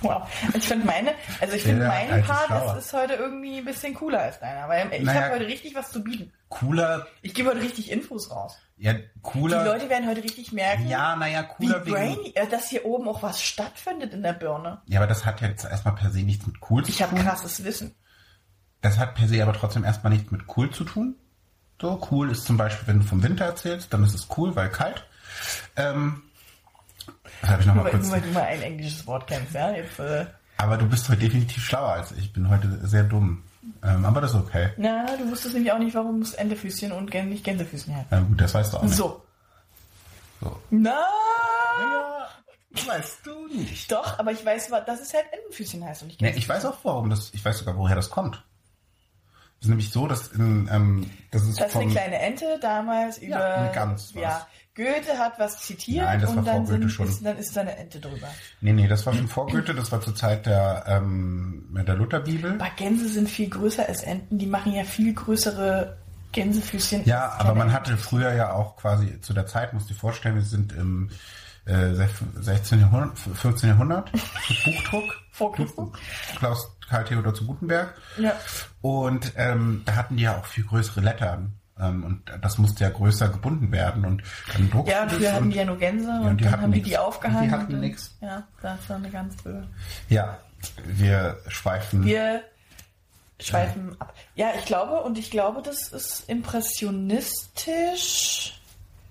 [0.04, 0.28] Wow.
[0.54, 2.78] Ich finde meine, also ich finde Ja, mein Part Schlauer.
[2.78, 5.22] ist, ist heute irgendwie ein bisschen cooler als deiner, weil ich Naja.
[5.24, 6.32] habe heute richtig was zu bieten.
[6.50, 8.58] Cooler, Ich gebe heute richtig Infos raus.
[8.78, 9.64] ja, Die cooler.
[9.66, 11.96] Leute werden heute richtig merken, ja, naja, wie cooler wegen.
[11.96, 14.82] brainy, äh, dass hier oben auch was stattfindet in der Birne.
[14.86, 17.16] Ja, aber das hat ja jetzt erstmal per se nichts mit cool zu Ich habe
[17.16, 17.26] tun.
[17.26, 17.96] krasses Wissen.
[18.82, 21.16] Das hat per se aber trotzdem erstmal nichts mit cool zu tun.
[21.82, 24.70] So, cool ist zum Beispiel, wenn du vom Winter erzählst, dann ist es cool, weil
[24.70, 25.06] kalt.
[25.76, 26.22] Ähm,
[27.44, 28.04] das habe ich nochmal kurz.
[28.04, 29.72] nur weil du mal ein englisches Wort kennst, ja.
[29.72, 30.26] Jetzt, äh,
[30.58, 32.20] Aber du bist heute definitiv schlauer als ich.
[32.20, 33.44] Ich bin heute sehr dumm.
[33.84, 34.70] Ähm, aber das ist okay.
[34.78, 38.12] na, du wusstest nämlich auch nicht, warum es Endefüßchen und nicht Gänsefüßchen heißt.
[38.12, 38.96] Ja, gut, das weißt du auch nicht.
[38.96, 39.24] So.
[40.42, 40.60] So.
[40.70, 41.00] Na,
[41.80, 42.28] Ja,
[42.88, 43.92] weißt du nicht.
[43.92, 46.42] doch, aber ich weiß, dass es halt Endenfüßchen heißt und nicht Gänsefüßchen.
[46.44, 47.34] ich weiß auch, warum das.
[47.34, 48.44] Ich weiß sogar, woher das kommt.
[49.60, 52.60] Es ist nämlich so, dass in, ähm, das ist Das ist vom, eine kleine Ente
[52.62, 53.44] damals über.
[53.56, 54.22] eine Gans war's.
[54.24, 57.08] ja, Goethe hat was zitiert Nein, das war und dann, vor Goethe sind, schon.
[57.08, 58.28] Ist, dann ist da eine Ente drüber.
[58.62, 62.54] Nee, nee, das war schon vor Goethe, das war zur Zeit der, ähm, der Lutherbibel.
[62.54, 64.40] Aber Gänse sind viel größer als Enten.
[64.40, 65.98] Die machen ja viel größere
[66.32, 67.06] Gänsefüßchen.
[67.06, 70.36] Ja, aber man hatte früher ja auch quasi zu der Zeit, musst du dir vorstellen,
[70.36, 71.12] wir sind im
[71.66, 72.80] äh, 16.
[72.80, 73.70] Jahrhundert, 15.
[73.70, 75.04] Jahrhundert, Buchdruck.
[75.32, 75.90] Vor Christus.
[76.38, 77.96] Klaus Karl Theodor zu Gutenberg.
[78.20, 78.34] Ja.
[78.82, 81.54] Und ähm, da hatten die ja auch viel größere Lettern.
[81.80, 84.06] Ähm, und das musste ja größer gebunden werden.
[84.06, 84.22] Und
[84.54, 86.72] dann druckst Ja, früher hatten und- die ja nur Gänse und und, die dann haben
[86.72, 86.90] die nix.
[86.90, 87.50] die aufgehangen.
[87.50, 88.16] Die hatten und- nix.
[88.22, 89.68] Ja, das war eine ganz blöde.
[90.10, 90.38] Ja,
[90.86, 92.06] wir schweifen.
[92.06, 92.44] Wir
[93.40, 94.14] schweifen ab.
[94.36, 98.60] Ja, ich glaube, und ich glaube, das ist impressionistisch.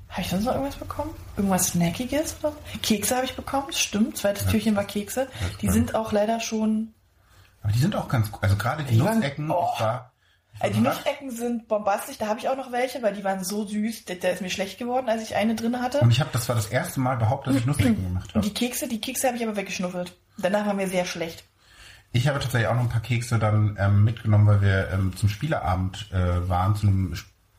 [0.09, 1.11] Habe ich sonst noch irgendwas bekommen?
[1.37, 2.37] Irgendwas Snackiges?
[2.43, 2.53] Oder?
[2.83, 4.17] Kekse habe ich bekommen, stimmt.
[4.19, 5.27] Zweites Türchen war Kekse.
[5.63, 6.93] Die sind auch leider schon.
[7.63, 9.69] Aber die sind auch ganz, also gerade die Die waren- Nussecken, oh.
[9.75, 10.12] ich war, ich war
[10.61, 10.81] Also die.
[10.81, 12.19] Nussecken sind bombastisch.
[12.19, 14.05] Da habe ich auch noch welche, weil die waren so süß.
[14.05, 16.01] Der, ist mir schlecht geworden, als ich eine drin hatte.
[16.01, 18.47] Und ich habe, das war das erste Mal behauptet, dass ich Nussecken gemacht Und habe.
[18.47, 20.17] die Kekse, die Kekse habe ich aber weggeschnuffelt.
[20.39, 21.45] Danach war mir sehr schlecht.
[22.13, 25.29] Ich habe tatsächlich auch noch ein paar Kekse dann ähm, mitgenommen, weil wir ähm, zum
[25.31, 27.15] Spieleabend äh, waren, zu einem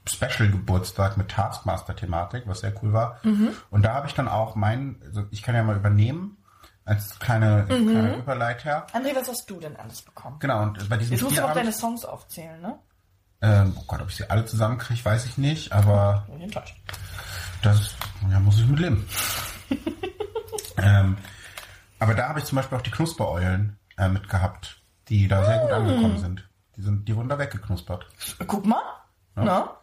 [0.08, 3.20] Special-Geburtstag mit Taskmaster-Thematik, was sehr cool war.
[3.24, 3.50] Mhm.
[3.72, 6.38] Und da habe ich dann auch meinen, also ich kann ja mal übernehmen,
[6.86, 7.90] als kleine, Mhm.
[7.90, 8.88] kleiner Überleiter.
[8.94, 10.38] André, was hast du denn alles bekommen?
[10.40, 12.78] Genau, und bei diesem Jetzt musst du auch deine Songs aufzählen, ne?
[13.42, 16.76] ähm, oh Gott, ob ich sie alle zusammenkriege, weiß ich nicht, aber Bin ich enttäuscht.
[17.62, 17.96] Das
[18.30, 19.08] ja, muss ich mit leben.
[20.78, 21.18] ähm,
[22.00, 25.72] aber da habe ich zum Beispiel auch die Knuspereulen äh, mitgehabt, die da sehr gut
[25.72, 26.50] angekommen sind.
[26.76, 28.06] Die sind, die wurden da weggeknuspert.
[28.48, 28.82] Guck mal.
[29.36, 29.78] Na?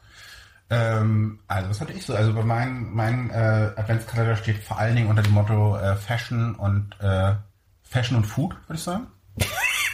[0.71, 2.14] Ähm, also was hatte ich so?
[2.14, 6.55] Also bei meinem mein, äh, Adventskalender steht vor allen Dingen unter dem Motto äh, Fashion
[6.55, 7.35] und äh,
[7.83, 9.07] Fashion und Food, würde ich sagen.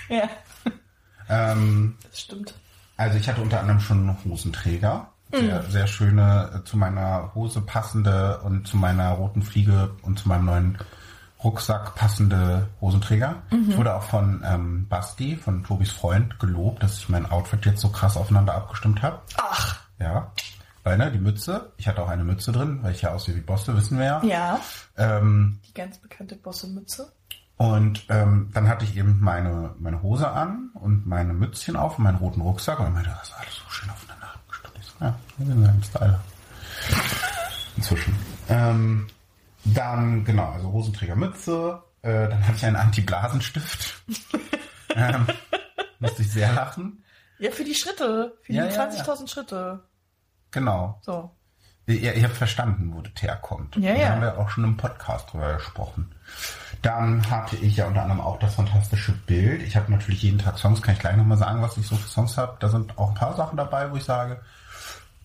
[0.08, 0.28] Ja,
[1.28, 2.54] Ähm, das stimmt.
[2.96, 5.08] Also ich hatte unter anderem schon Hosenträger.
[5.32, 10.28] Sehr, sehr schöne, äh, zu meiner Hose passende und zu meiner roten Fliege und zu
[10.28, 10.78] meinem neuen
[11.42, 13.42] Rucksack passende Hosenträger.
[13.68, 17.80] Ich wurde auch von ähm, Basti, von Tobis Freund, gelobt, dass ich mein Outfit jetzt
[17.80, 19.18] so krass aufeinander abgestimmt habe.
[19.36, 20.30] Ach, Ja.
[20.86, 23.40] Weil, ne, die Mütze, ich hatte auch eine Mütze drin, weil ich ja aussehe wie
[23.40, 24.22] Bosse, wissen wir ja.
[24.22, 24.60] ja.
[24.96, 27.12] Ähm, Die ganz bekannte Bosse-Mütze.
[27.56, 32.04] und ähm, dann hatte ich eben meine, meine Hose an und meine Mützchen auf und
[32.04, 34.74] meinen roten Rucksack und meinte, das ist alles so schön aufeinander abgestimmt.
[34.78, 36.20] Ich so, ja, wir sind ja im Style.
[37.76, 38.16] Inzwischen.
[38.48, 39.08] Ähm,
[39.64, 44.02] dann, genau, also Hosenträger Mütze, äh, dann hatte ich einen Anti-Blasenstift.
[44.94, 45.26] ähm,
[45.98, 47.02] musste ich sehr lachen.
[47.40, 48.38] Ja, für die Schritte.
[48.42, 49.82] Für die Ja, ja, 20.000 Schritte.
[50.56, 50.98] Genau.
[51.02, 51.30] So.
[51.86, 53.76] Ihr, ihr habt verstanden, wo das herkommt.
[53.76, 54.08] Ja, da ja.
[54.08, 56.10] haben wir auch schon im Podcast drüber gesprochen.
[56.80, 59.62] Dann hatte ich ja unter anderem auch das fantastische Bild.
[59.62, 62.08] Ich habe natürlich jeden Tag Songs, kann ich gleich nochmal sagen, was ich so für
[62.08, 62.56] Songs habe.
[62.58, 64.40] Da sind auch ein paar Sachen dabei, wo ich sage,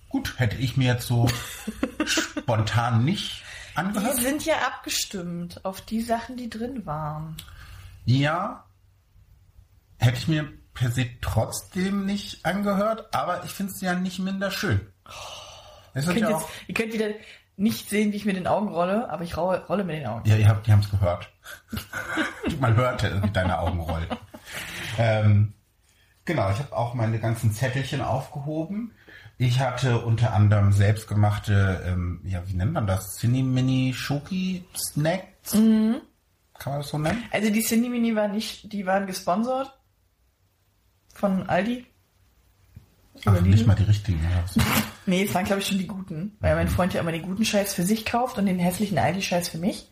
[0.09, 1.29] gut, hätte ich mir jetzt so
[2.05, 4.17] spontan nicht Die angehört.
[4.17, 7.37] sind ja abgestimmt auf die Sachen, die drin waren.
[8.03, 8.65] Ja,
[9.97, 14.51] hätte ich mir per se trotzdem nicht angehört, aber ich finde es ja nicht minder
[14.51, 14.81] schön.
[15.95, 17.09] Ihr könnt, jetzt, ihr könnt wieder
[17.57, 20.27] nicht sehen, wie ich mit den Augen rolle, aber ich rolle, rolle mit den Augen.
[20.27, 21.29] Ja, ihr habt, die haben es gehört.
[22.59, 24.07] Man hörte, wie deine Augen rollen.
[24.97, 25.53] Ähm,
[26.25, 28.93] genau, ich habe auch meine ganzen Zettelchen aufgehoben.
[29.37, 33.17] Ich hatte unter anderem selbstgemachte, ähm, ja, wie nennt man das?
[33.17, 35.51] Cine-Mini Schoki Snacks?
[36.61, 37.23] Kann man das so nennen?
[37.31, 39.75] Also die Cindy Mini waren nicht, die waren gesponsert
[41.11, 41.87] von Aldi.
[43.25, 44.19] Ach, Oder nicht mal die richtigen.
[44.43, 44.55] was?
[45.07, 47.43] Nee, es waren glaube ich schon die guten, weil mein Freund ja immer den guten
[47.43, 49.89] Scheiß für sich kauft und den hässlichen Aldi-Scheiß für mich.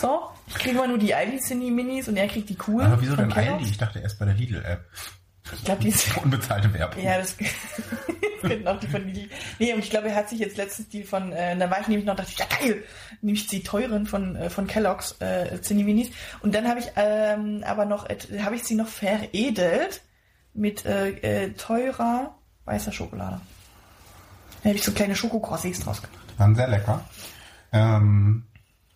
[0.00, 2.86] So, ich kriege immer nur die Aldi Cindy Minis und er kriegt die coolen.
[2.86, 3.52] Aber wieso denn Kellogg's.
[3.58, 3.70] Aldi?
[3.70, 4.84] Ich dachte erst bei der Lidl-App.
[5.52, 7.02] Ich glaube, die ist Unbezahlte Werbung.
[7.02, 7.36] Ja, das
[8.40, 9.28] könnten auch die von Lidl.
[9.58, 11.88] Nee, und ich glaube, er hat sich jetzt letztens die von, äh, da war ich
[11.88, 12.82] nämlich noch, dachte ich, ja geil,
[13.20, 16.08] nehme ich die teuren von, äh, von Kellogg's, äh, Cineminis.
[16.40, 20.02] Und dann habe ich ähm, aber noch, äh, habe ich sie noch veredelt
[20.54, 21.10] mit äh,
[21.44, 22.34] äh, teurer
[22.64, 23.40] weißer Schokolade.
[24.62, 26.18] Da habe ich so kleine Schokokrossis draus gemacht.
[26.38, 27.04] Waren sehr lecker.
[27.72, 28.46] Ähm,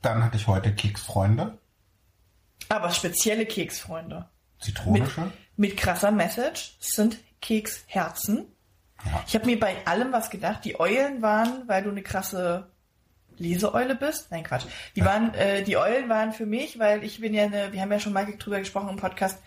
[0.00, 1.58] dann hatte ich heute Keksfreunde.
[2.68, 4.26] Aber spezielle Keksfreunde.
[4.56, 5.32] Mit, Zitronische.
[5.56, 8.46] mit krasser Message Es sind Keksherzen.
[9.04, 9.22] Ja.
[9.26, 10.64] Ich habe mir bei allem was gedacht.
[10.64, 12.68] Die Eulen waren, weil du eine krasse
[13.36, 14.30] Leseeule bist.
[14.30, 14.66] Nein, Quatsch.
[14.96, 17.92] Die waren, äh, die Eulen waren für mich, weil ich bin ja eine, wir haben
[17.92, 19.38] ja schon mal drüber gesprochen im Podcast,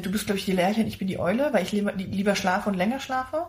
[0.00, 2.34] du bist, glaube ich, die Lerche und ich bin die Eule, weil ich lieber, lieber
[2.34, 3.46] schlafe und länger schlafe.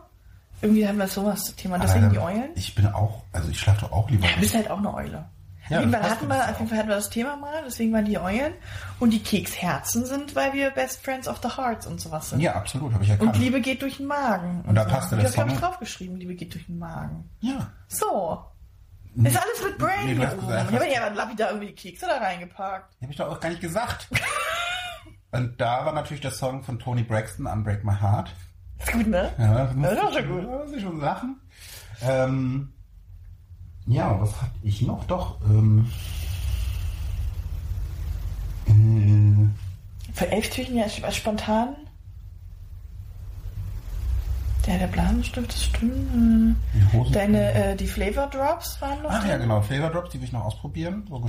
[0.62, 1.78] Irgendwie haben wir sowas das Thema.
[1.78, 2.50] Deswegen die Eulen.
[2.56, 4.28] Ich bin auch, also ich schlafe doch auch lieber.
[4.28, 5.26] Du bist halt auch eine Eule.
[5.70, 7.36] Ja, auf, jeden das Fall passt hatten wir, auf jeden Fall hatten wir das Thema
[7.38, 8.54] mal, deswegen waren die Eulen.
[9.00, 12.42] Und die Keksherzen sind, weil wir Best Friends of the Hearts und sowas sind.
[12.42, 13.36] Ja, absolut, habe ich erkannt.
[13.36, 14.64] Und Liebe geht durch den Magen.
[14.68, 14.90] Und da so.
[14.90, 17.30] passte ich der habe hab ich draufgeschrieben, Liebe geht durch den Magen.
[17.42, 17.72] ja.
[17.88, 18.46] So.
[19.16, 20.50] Ist alles mit Brain Nee, hier oben.
[20.50, 22.96] Ich habe ja lapidar irgendwie die Kekse da reingepackt.
[23.00, 24.08] Habe ich doch auch gar nicht gesagt.
[25.34, 28.34] Und da war natürlich der Song von Tony Braxton, Unbreak My Heart.
[28.80, 29.32] Ist gut, ne?
[29.38, 30.44] Ja, das ist auch schon gut.
[30.44, 31.42] muss ich schon lachen.
[32.02, 32.72] Ähm,
[33.88, 35.04] ja, was hatte ich noch?
[35.06, 35.90] Doch, ähm,
[38.68, 41.76] äh, Für elf Türchen ja sp- spontan.
[44.68, 46.56] Der, der Blasenstift, das stimmt.
[46.74, 47.12] die Hosen.
[47.12, 49.30] Deine, äh, die Flavor Drops waren noch Ach drin.
[49.32, 51.06] ja, genau, Flavor Drops, die will ich noch ausprobieren.
[51.10, 51.20] So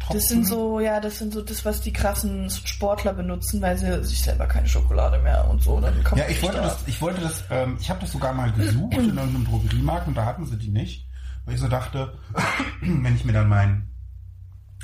[0.00, 0.16] Geschmackstropfen.
[0.18, 4.02] Das sind so, ja, das sind so das, was die krassen Sportler benutzen, weil sie
[4.04, 5.80] sich selber keine Schokolade mehr und so.
[5.80, 8.32] Dann kommt Ja, ich wollte da- das, ich wollte das, ähm, ich habe das sogar
[8.32, 11.06] mal gesucht in irgendeinem Drogeriemarkt und da hatten sie die nicht.
[11.44, 12.14] Weil ich so dachte,
[12.80, 13.88] wenn ich mir dann mein,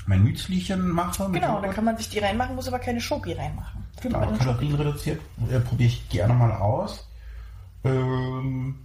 [0.07, 1.31] mein Mützlchen mache.
[1.33, 3.85] Genau, dann kann man sich die reinmachen, muss aber keine Schoki reinmachen.
[4.03, 7.07] Genau, Kalorien reduziert, äh, probiere ich gerne mal aus.
[7.85, 8.77] Ähm,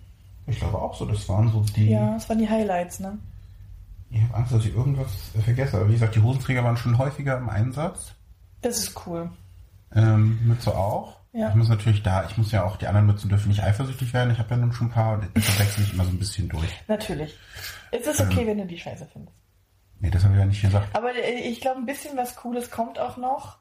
[0.47, 1.89] ich glaube auch so, das waren so die.
[1.89, 3.17] Ja, das waren die Highlights, ne?
[4.11, 5.11] Ich habe Angst, dass ich irgendwas
[5.43, 5.77] vergesse.
[5.77, 8.13] Aber wie gesagt, die Hosenträger waren schon häufiger im Einsatz.
[8.61, 9.29] Das ist cool.
[9.93, 11.17] Ähm, Mütze auch.
[11.33, 11.49] Ja.
[11.49, 14.31] Ich muss natürlich da, ich muss ja auch, die anderen Mützen dürfen nicht eifersüchtig werden.
[14.31, 16.49] Ich habe ja nun schon ein paar und ich wechsle ich immer so ein bisschen
[16.49, 16.69] durch.
[16.87, 17.37] Natürlich.
[17.91, 18.27] Es ist Ähm.
[18.29, 19.35] okay, wenn du die Scheiße findest.
[19.99, 20.89] Nee, das habe ich ja nicht gesagt.
[20.93, 23.59] Aber äh, ich glaube, ein bisschen was Cooles kommt auch noch.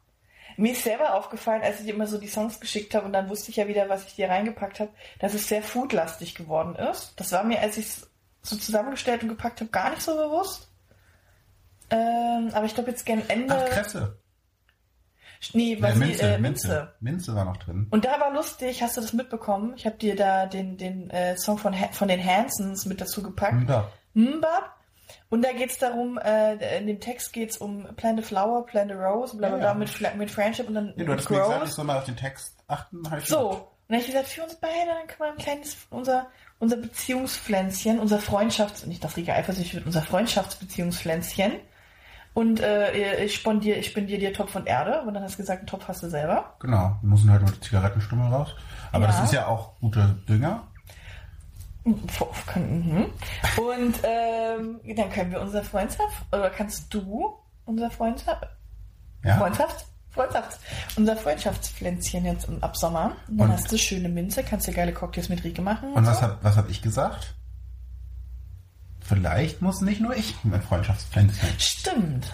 [0.57, 3.29] Mir ist selber aufgefallen, als ich dir immer so die Songs geschickt habe und dann
[3.31, 4.91] wusste ich ja wieder, was ich dir reingepackt habe,
[5.21, 7.13] dass es sehr foodlastig geworden ist.
[7.17, 8.10] Das war mir, als ich es
[8.43, 10.69] so zusammengestellt und gepackt habe, gar nicht so bewusst.
[11.91, 13.55] Ähm, aber ich glaube jetzt gern Ende.
[13.57, 14.17] Ach, Kresse.
[15.55, 16.69] Nee, was Minze, äh, Minze.
[16.69, 16.95] Minze.
[17.01, 17.87] Minze war noch drin.
[17.91, 19.73] Und da war lustig, hast du das mitbekommen?
[19.77, 23.69] Ich habe dir da den, den äh, Song von, von den Hansons mit dazu gepackt.
[23.69, 23.91] Ja.
[24.13, 24.77] Mbab.
[25.31, 28.95] Und da geht's darum, äh, in dem Text geht's um Plant a Flower, Plant a
[28.95, 29.75] Rose, bla bla Ja, bla ja.
[29.75, 32.05] mit, Fla- mit Friendship und dann Nee, du hattest mir gesagt, ich soll mal auf
[32.05, 33.03] den Text achten.
[33.19, 33.49] Ich So.
[33.51, 36.29] Und dann hab ich gesagt, für uns beide, dann kann man ein kleines, unser,
[36.61, 41.53] unser Beziehungspflänzchen, unser Freundschafts-, nicht das Riga eifersüchtig wird, unser Freundschaftsbeziehungspflänzchen.
[42.33, 45.03] Und äh, ich spendiere ich spendier dir Topf und Erde.
[45.03, 46.55] Und dann hast du gesagt, einen Topf hast du selber.
[46.61, 48.55] Genau, müssen halt nur die Zigarettenstummel raus.
[48.93, 49.11] Aber Ja.
[49.11, 50.69] das ist ja auch guter Dünger.
[51.85, 53.07] Mhm.
[53.57, 58.47] Und ähm, dann können wir unser Freundschaft, oder kannst du unser Freundschaft,
[59.25, 59.39] Ja.
[59.39, 60.59] Freundschaft, Freundschaft,
[60.97, 63.13] unser Freundschaftspflänzchen jetzt im Absommer.
[63.29, 65.93] Und dann Und- hast du schöne Minze, kannst dir geile Cocktails mit Rieke machen.
[65.93, 66.23] Und was so.
[66.23, 67.35] hab, was hab ich gesagt?
[69.01, 71.49] Vielleicht muss nicht nur ich mein Freundschaftspflänzchen.
[71.59, 72.27] Stimmt.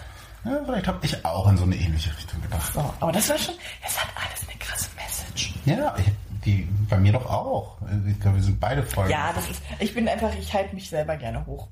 [0.45, 2.71] Ja, vielleicht habe ich auch in so eine ähnliche Richtung gedacht.
[2.73, 3.55] So, aber das war schon,
[3.85, 5.53] es hat alles eine krasse Message.
[5.65, 6.05] Ja, ich,
[6.45, 7.77] die, bei mir doch auch.
[8.07, 9.09] Ich glaube, wir sind beide voll.
[9.09, 11.67] Ja, das ist, ich bin einfach, ich halte mich selber gerne hoch.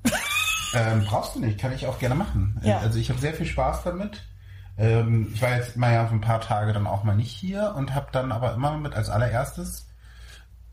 [0.74, 2.60] Ähm, brauchst du nicht, kann ich auch gerne machen.
[2.62, 2.78] Ja.
[2.78, 4.22] Also ich habe sehr viel Spaß damit.
[4.78, 7.74] Ähm, ich war jetzt mal ja so ein paar Tage dann auch mal nicht hier
[7.76, 9.86] und habe dann aber immer mit als allererstes,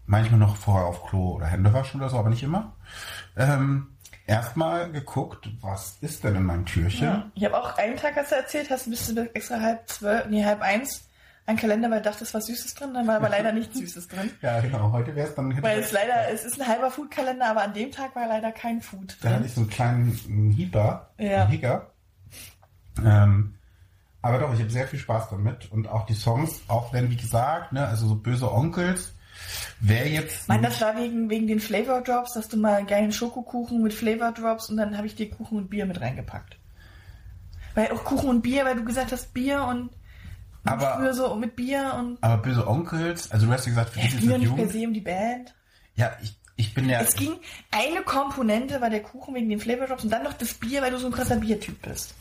[0.06, 2.74] manchmal noch vorher auf Klo oder Hände waschen oder so, aber nicht immer,
[3.38, 3.88] ähm,
[4.28, 7.08] erstmal geguckt, was ist denn in meinem Türchen?
[7.08, 7.32] Ja.
[7.36, 10.44] Ich habe auch einen Tag, hast du erzählt, hast ein bisschen extra halb zwölf, nee,
[10.44, 11.08] halb eins
[11.46, 14.32] einen Kalender, weil du dachtest, was Süßes drin, dann war aber leider nichts Süßes drin.
[14.42, 14.94] Ja, genau.
[14.94, 15.62] Heute wäre es dann.
[15.62, 18.82] Weil es leider, es ist ein halber Food-Kalender, aber an dem Tag war leider kein
[18.82, 19.46] Food Da hatte drin.
[19.48, 21.42] ich so einen kleinen einen Hieber, Ja.
[21.42, 21.92] einen Hicker.
[23.04, 23.56] Ähm,
[24.24, 27.18] aber doch, ich habe sehr viel Spaß damit und auch die Songs, auch wenn, wie
[27.18, 29.14] gesagt, ne, also so böse Onkels,
[29.82, 30.48] wer jetzt.
[30.48, 33.94] Mann, das war wegen, wegen den Flavor Drops, dass du mal einen geilen Schokokuchen mit
[33.94, 36.58] Flavor Drops und dann habe ich dir Kuchen und Bier mit reingepackt.
[37.76, 39.90] Weil auch Kuchen und Bier, weil du gesagt hast Bier und
[40.64, 44.00] Aber- früher so mit Bier und aber böse Onkels, also du hast ja gesagt, für
[44.00, 45.54] es dich ist das nicht per se um die Band.
[45.96, 47.02] Ja, ich, ich bin ja.
[47.02, 47.34] Es ging,
[47.72, 50.92] eine Komponente war der Kuchen wegen den Flavor Drops und dann noch das Bier, weil
[50.92, 52.14] du so ein krasser Biertyp bist.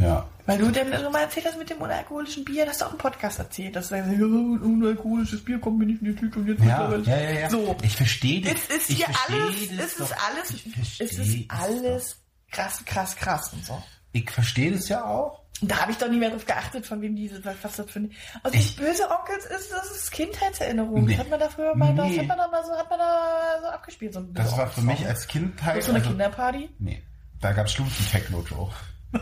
[0.00, 0.26] Ja.
[0.46, 2.98] Weil du dann mal erzählt hast mit dem unalkoholischen Bier, das hast du auch im
[2.98, 6.48] Podcast erzählt, dass du sagst, ja, unalkoholisches Bier kommt mir nicht in die Tüte und
[6.48, 7.50] jetzt Ja, ja, ja, ja.
[7.50, 7.76] So.
[7.82, 8.54] Ich verstehe das.
[8.68, 12.16] Es ist hier alles, das es ist alles, es ist das alles
[12.50, 13.80] krass, krass, krass und so.
[14.12, 15.40] Ich verstehe das ja auch.
[15.62, 18.08] Da habe ich doch nie mehr drauf geachtet, von wem diese, was das für eine,
[18.42, 21.04] also Ich- böse Onkels ist, das ist Kindheitserinnerung.
[21.04, 21.12] Nee.
[21.12, 22.18] Das hat man da früher mal, das Nee.
[22.20, 24.80] hat man da mal so, hat man da so abgespielt, so ein Das war für
[24.80, 25.76] mich als Kindheit.
[25.76, 26.70] Ist so eine also- Kinderparty?
[26.78, 27.02] Nee,
[27.40, 28.70] da gab's Schlumpfen-Techno, Joe.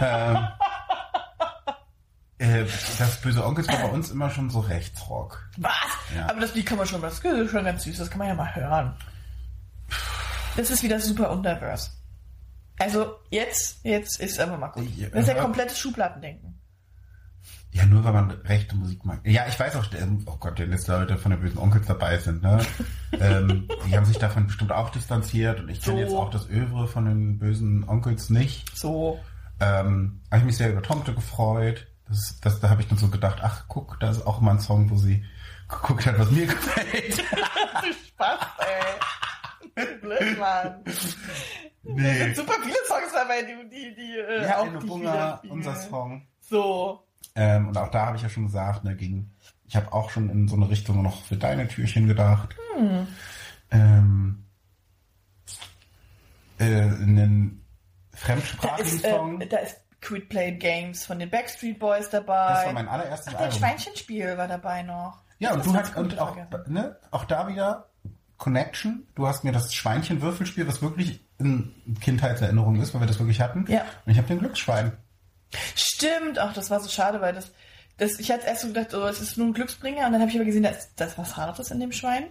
[0.00, 0.48] ähm,
[2.38, 2.64] äh,
[2.98, 5.48] das böse Onkels war bei uns immer schon so Rechtsrock.
[5.56, 5.72] Was?
[6.14, 6.28] Ja.
[6.28, 8.34] Aber das Lied kann man schon, das ist schon ganz süß, das kann man ja
[8.34, 8.96] mal hören.
[10.56, 11.90] Das ist wieder super undiverse.
[12.78, 14.88] Also jetzt, jetzt ist aber mal gut.
[15.12, 16.58] Das ist ja komplettes Schubladendenken.
[17.70, 19.20] Ja, nur weil man rechte Musik mag.
[19.24, 19.84] Ja, ich weiß auch,
[20.26, 22.64] oh Gott, wenn jetzt Leute von den bösen Onkels dabei sind, ne?
[23.20, 26.02] ähm, die haben sich davon bestimmt auch distanziert und ich kenne So.
[26.02, 28.76] jetzt auch das Övre von den bösen Onkels nicht.
[28.76, 29.20] So.
[29.60, 31.86] Ähm, habe ich mich sehr über Tomte gefreut.
[32.08, 34.60] Das, das, da habe ich dann so gedacht, ach guck, da ist auch mal ein
[34.60, 35.24] Song, wo sie
[35.68, 37.14] geguckt hat, was mir gefällt.
[38.08, 39.96] Spaß, ey.
[40.00, 40.82] Blöd, Mann.
[41.84, 42.18] nee.
[42.18, 46.26] sind super viele Songs dabei, die, die, die äh, Ja, auch dich Bunga, unser Song.
[46.40, 47.04] So.
[47.34, 49.32] Ähm, und auch da habe ich ja schon gesagt, ne, gegen
[49.68, 52.56] Ich habe auch schon in so eine Richtung noch für deine Türchen gedacht.
[53.70, 54.44] Ähm,
[56.58, 57.67] äh, einen Da
[58.18, 59.40] fremdsprachigen ist, Song.
[59.40, 62.52] äh, da ist Quit Playing Games von den Backstreet Boys dabei.
[62.54, 63.58] das war mein allererstes Ach, Album.
[63.58, 65.22] Schweinchenspiel war dabei noch.
[65.38, 67.88] Ja, und Das du hat's hast und auch, ne, auch da wieder
[68.36, 69.06] Connection.
[69.14, 73.64] Du hast mir das Schweinchen-Würfelspiel, was wirklich in Kindheitserinnerung ist, weil wir das wirklich hatten.
[73.68, 73.84] Ja.
[74.04, 74.96] Und ich habe den Glücksschwein.
[75.74, 77.52] Stimmt, ach, das war so schade, weil das,
[77.96, 80.30] das ich hatte erst so gedacht, oh, es ist nur ein Glücksbringer und dann habe
[80.30, 82.26] ich aber gesehen, da ist, da ist was Hartes in dem Schwein.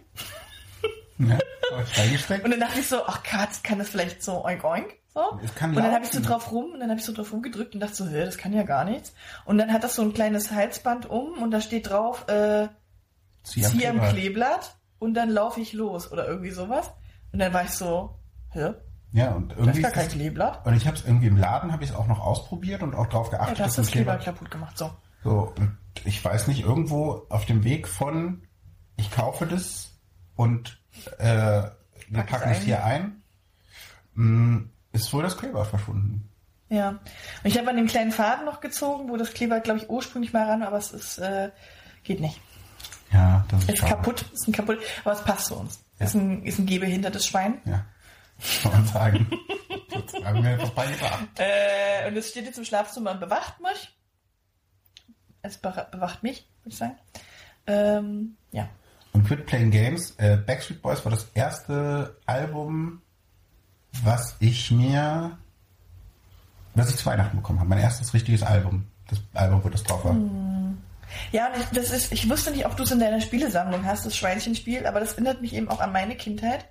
[1.18, 1.38] Ja.
[2.44, 4.94] Und dann dachte ich so, ach Kat, kann das vielleicht so oink oink?
[5.18, 5.40] So?
[5.44, 7.34] Es kann und dann habe ich so drauf rum und dann habe ich so drauf
[7.34, 9.14] rumgedrückt und dachte so, hä, das kann ja gar nichts.
[9.46, 12.68] Und dann hat das so ein kleines Halsband um und da steht drauf, äh,
[13.42, 14.10] Zieh am Kleeblatt.
[14.14, 16.92] Kleeblatt und dann laufe ich los oder irgendwie sowas.
[17.32, 18.20] Und dann war ich so,
[18.52, 18.74] hä,
[19.12, 20.66] Ja, und ist irgendwie gar ist kein das, Kleeblatt.
[20.68, 23.08] und ich habe es irgendwie im Laden, habe ich es auch noch ausprobiert und auch
[23.08, 24.92] darauf Ja, geachtet, du hast dass das Kleeblatt kaputt gemacht, so.
[25.24, 28.44] So, und ich weiß nicht, irgendwo auf dem Weg von,
[28.98, 29.98] ich kaufe das
[30.36, 30.80] und
[31.18, 31.64] äh,
[32.10, 33.24] wir packen es hier ein,
[34.14, 34.66] mh,
[35.02, 36.30] ist wohl das Kleber verschwunden.
[36.70, 36.90] Ja.
[36.90, 37.00] Und
[37.44, 40.46] ich habe an dem kleinen Faden noch gezogen, wo das Kleeblatt, glaube ich, ursprünglich mal
[40.50, 41.52] ran, aber es ist, äh,
[42.04, 42.40] geht nicht.
[43.14, 43.92] Ja, das ist Ist schade.
[43.94, 45.80] kaputt, ist ein kaputt, aber es passt zu uns.
[46.00, 46.06] Ja.
[46.08, 47.62] Ist ein, ist ein gebehindertes Schwein.
[47.66, 47.86] Ja,
[48.64, 49.28] kann man sagen.
[50.26, 51.28] Haben wir etwas beigebracht.
[51.40, 53.98] Äh, und es steht jetzt im Schlafzimmer und bewacht mich.
[55.42, 56.98] Es be- bewacht mich, würde ich sagen.
[57.66, 58.68] Ähm, ja.
[59.14, 63.02] Und Quit Playing Games, äh, Backstreet Boys war das erste Album,
[64.04, 65.38] was ich mir,
[66.76, 67.70] was ich zu Weihnachten bekommen habe.
[67.70, 68.88] Mein erstes richtiges Album.
[69.10, 70.16] Das Album, wo das drauf war.
[71.32, 74.06] Ja, und ich, das ist, ich wusste nicht, ob du es in deiner Spielesammlung hast,
[74.06, 76.66] das Schweinchenspiel, aber das erinnert mich eben auch an meine Kindheit.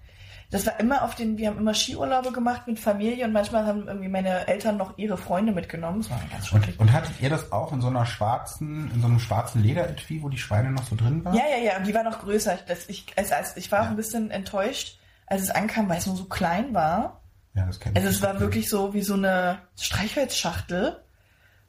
[0.50, 3.88] Das war immer auf den, wir haben immer Skiurlaube gemacht mit Familie und manchmal haben
[3.88, 6.02] irgendwie meine Eltern noch ihre Freunde mitgenommen.
[6.02, 6.52] Das war ganz.
[6.52, 10.22] Und, und hattet ihr das auch in so einer schwarzen, in so einem schwarzen Lederetui,
[10.22, 11.34] wo die Schweine noch so drin waren?
[11.34, 12.58] Ja, ja, ja, und die war noch größer.
[12.68, 13.90] Das, ich, als, als, ich war auch Ja.
[13.90, 17.20] ein bisschen enttäuscht, als es ankam, weil es nur so klein war.
[17.54, 20.96] Ja, das kennt Also es war wirklich so wie so eine Streichholzschachtel.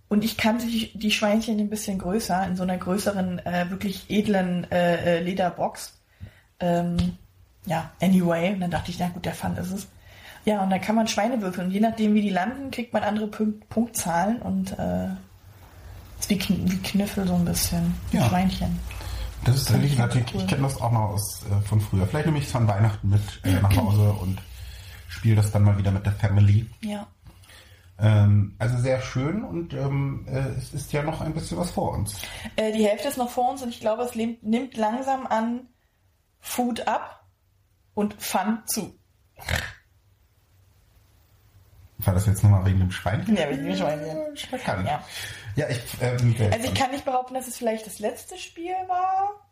[0.10, 4.70] Und ich kannte die, Schweinchen ein bisschen größer, in so einer größeren, äh, wirklich edlen
[4.72, 6.00] äh, äh, Lederbox.
[6.62, 7.18] Ähm,
[7.66, 8.54] ja, anyway.
[8.54, 9.88] Und dann dachte ich, na gut, der Fun ist es.
[10.46, 11.68] Ja, und dann kann man Schweine würfeln.
[11.68, 14.42] Und je nachdem, wie die landen, kriegt man andere Punkt, Punktzahlen.
[14.42, 15.10] Und äh,
[16.20, 17.94] ist wie, Kn wie Kniffel so ein bisschen.
[18.14, 18.30] Ja.
[18.30, 18.80] Schweinchen.
[19.44, 20.42] Das ist wie gesagt, cool.
[20.42, 22.06] ich, kenne das auch noch aus, äh, von früher.
[22.08, 24.42] Vielleicht nehme ich es an Weihnachten mit äh, nach Hause und
[25.08, 26.70] spiele das dann mal wieder mit der Family.
[26.82, 27.08] Ja.
[28.00, 31.94] Ähm, also sehr schön und ähm, äh, es ist ja noch ein bisschen was vor
[31.94, 32.22] uns.
[32.56, 35.68] Äh, die Hälfte ist noch vor uns und ich glaube, es nimmt langsam an
[36.40, 37.26] Food ab
[37.96, 38.94] und Fun zu.
[42.00, 43.36] War das jetzt nochmal wegen dem Schweinchen?
[43.36, 44.38] Ja, wegen dem Schweinchen.
[44.38, 44.86] Schmeckern.
[44.86, 45.04] Ja.
[45.58, 46.12] Ja, ich, wer
[46.54, 49.48] Also ich kann nicht behaupten, dass es vielleicht das letzte Spiel war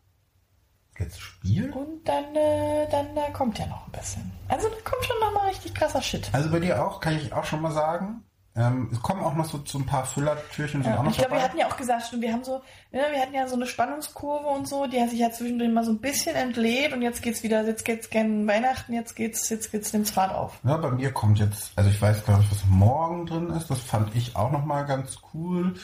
[0.98, 1.70] Letztes Spiel?
[1.72, 4.32] und dann, äh, dann äh, kommt ja noch ein bisschen.
[4.48, 6.30] Also da kommt schon noch mal richtig krasser Shit.
[6.32, 8.22] Also bei dir auch, kann ich auch schon mal sagen.
[8.56, 11.18] Ähm, es kommen auch noch so, so ein paar Füllertürchen Ja, auch und noch ich
[11.18, 13.66] glaube, wir hatten ja auch gesagt, wir haben so, ja, wir hatten ja so eine
[13.66, 17.20] Spannungskurve und so, die hat sich ja zwischendrin mal so ein bisschen entlädt und jetzt
[17.20, 20.58] geht's wieder, jetzt geht's gern Weihnachten, jetzt geht's, jetzt geht's nimmt's Fahrt auf.
[20.64, 23.68] Ja, bei mir kommt jetzt, also ich weiß glaube ich, was morgen drin ist.
[23.68, 25.74] Das fand ich auch nochmal ganz cool.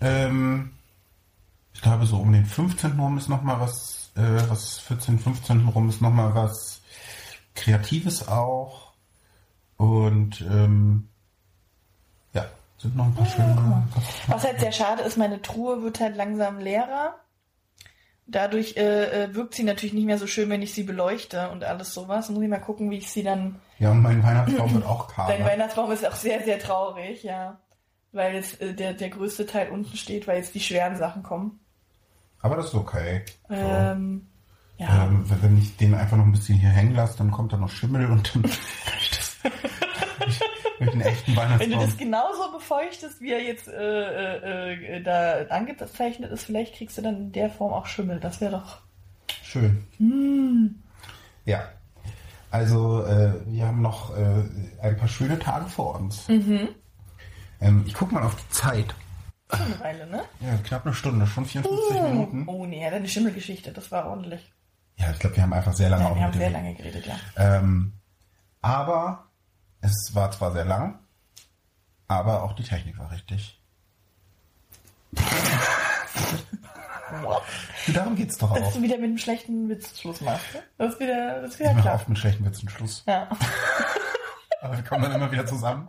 [0.00, 0.72] Ähm,
[1.72, 2.98] ich glaube, so um den 15.
[2.98, 5.68] rum ist nochmal was, äh, was 14, 15.
[5.68, 6.82] rum ist nochmal was
[7.54, 8.92] Kreatives auch.
[9.76, 11.08] Und ähm,
[12.82, 13.86] sind noch ein paar schöne.
[14.26, 17.14] Was halt sehr schade ist, meine Truhe wird halt langsam leerer.
[18.26, 21.64] Dadurch äh, äh, wirkt sie natürlich nicht mehr so schön, wenn ich sie beleuchte und
[21.64, 22.30] alles sowas.
[22.30, 23.60] Muss ich mal gucken, wie ich sie dann.
[23.78, 25.44] Ja, und mein Weihnachtsbaum wird auch Dein kahler.
[25.44, 27.58] Weihnachtsbaum ist auch sehr, sehr traurig, ja.
[28.12, 31.58] Weil jetzt äh, der, der größte Teil unten steht, weil jetzt die schweren Sachen kommen.
[32.40, 33.24] Aber das ist okay.
[33.48, 33.54] So.
[33.54, 34.26] Ähm,
[34.78, 35.04] ja.
[35.04, 37.56] Ähm, wenn- wenn ich den einfach noch ein bisschen hier hängen lasse, dann kommt da
[37.56, 38.42] noch Schimmel und dann
[38.84, 39.36] kann ich das
[40.80, 41.98] mit einem echten Wenn du das Weihnachtsbaum.
[41.98, 47.16] genauso befeuchtest, wie er jetzt äh, äh, äh, da angezeichnet ist, vielleicht kriegst du dann
[47.16, 48.20] in der Form auch Schimmel.
[48.20, 48.78] Das wäre doch.
[49.42, 49.84] Schön.
[49.98, 50.82] Hm.
[51.44, 51.68] Ja.
[52.50, 54.44] Also äh, wir haben noch äh,
[54.82, 56.28] ein paar schöne Tage vor uns.
[56.28, 56.68] Mhm.
[57.60, 58.94] Ähm, ich gucke mal auf die Zeit.
[59.50, 60.22] Schon eine Weile, ne?
[60.40, 62.44] Ja, knapp eine Stunde, schon 54 Minuten.
[62.46, 64.52] Oh nee, deine Schimmelgeschichte, das war ordentlich.
[64.96, 67.16] Ja, ich glaube, wir haben einfach sehr lange Ja, wir haben sehr lange geredet, ja.
[67.36, 67.92] Ähm,
[68.60, 69.31] aber
[69.82, 70.98] es war zwar sehr lang,
[72.08, 73.60] aber auch die Technik war richtig.
[77.92, 78.72] Darum geht's doch Dass auch.
[78.72, 80.44] du wieder mit einem schlechten Witz Schluss machst.
[80.78, 81.94] Das ist wieder, das ist wieder Ich klar.
[81.96, 83.02] oft mit schlechten Witzen Schluss.
[83.06, 83.28] Ja.
[84.62, 85.88] Aber wir kommen dann immer wieder zusammen.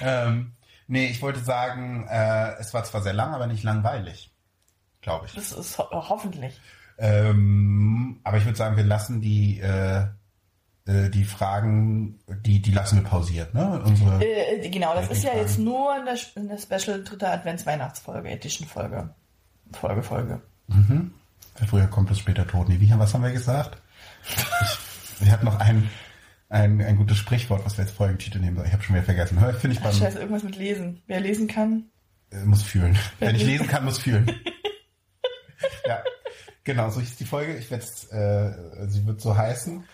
[0.00, 0.52] ähm,
[0.86, 4.32] nee, ich wollte sagen, äh, es war zwar sehr lang, aber nicht langweilig.
[5.02, 5.34] glaube ich.
[5.34, 6.58] Das ist ho hoffentlich.
[6.98, 10.06] Ähm, aber ich würde sagen, wir lassen die, äh,
[10.86, 13.82] die Fragen, die, die lassen wir pausiert, ne?
[13.84, 15.42] Unsere, Äh, genau, das Ja, ist ja Fragen.
[15.42, 19.14] jetzt nur eine, eine Special dritte Advents-Weihnachtsfolge, Edition-Folge.
[19.72, 20.42] Folge, Folge.
[20.66, 22.68] Wer früher kommt, ist später tot.
[22.68, 23.80] Nee, wie, was haben wir gesagt?
[24.28, 25.88] Ich, wir hatten noch ein,
[26.48, 28.66] ein, ein gutes Sprichwort, was wir jetzt Folgentitel nehmen sollen.
[28.68, 29.40] Ich habe schon wieder vergessen.
[29.40, 31.02] Hör, Finde ich Ach, beim, scheiße, irgendwas mit Lesen.
[31.06, 31.84] Wer lesen kann,
[32.30, 32.98] äh, muss fühlen.
[33.20, 34.26] Wenn ich lesen kann, muss fühlen.
[35.86, 36.02] ja,
[36.64, 37.56] genau, so ist die Folge.
[37.56, 39.84] Ich werde äh, sie wird so heißen.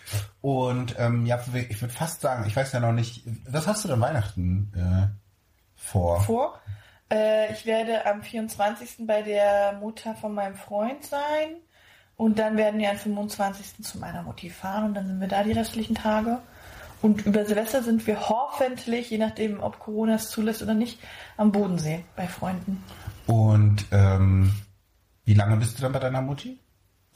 [0.41, 3.89] Und ähm, ja, ich würde fast sagen, ich weiß ja noch nicht, was hast du
[3.89, 5.07] denn Weihnachten äh,
[5.75, 6.21] vor?
[6.21, 6.61] vor.
[7.11, 9.05] Äh, ich werde am 24.
[9.05, 11.57] bei der Mutter von meinem Freund sein.
[12.15, 13.83] Und dann werden wir am 25.
[13.83, 16.39] zu meiner Mutti fahren und dann sind wir da die restlichen Tage.
[17.01, 20.99] Und über Silvester sind wir hoffentlich, je nachdem, ob Corona es zulässt oder nicht,
[21.37, 22.83] am Bodensee bei Freunden.
[23.25, 24.53] Und ähm,
[25.25, 26.59] wie lange bist du dann bei deiner Mutti?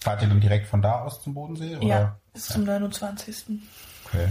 [0.06, 1.78] Fahrt ihr dann direkt von da aus zum Bodensee?
[1.78, 1.88] Oder?
[1.88, 3.60] Ja, bis zum 29.
[4.06, 4.28] Okay.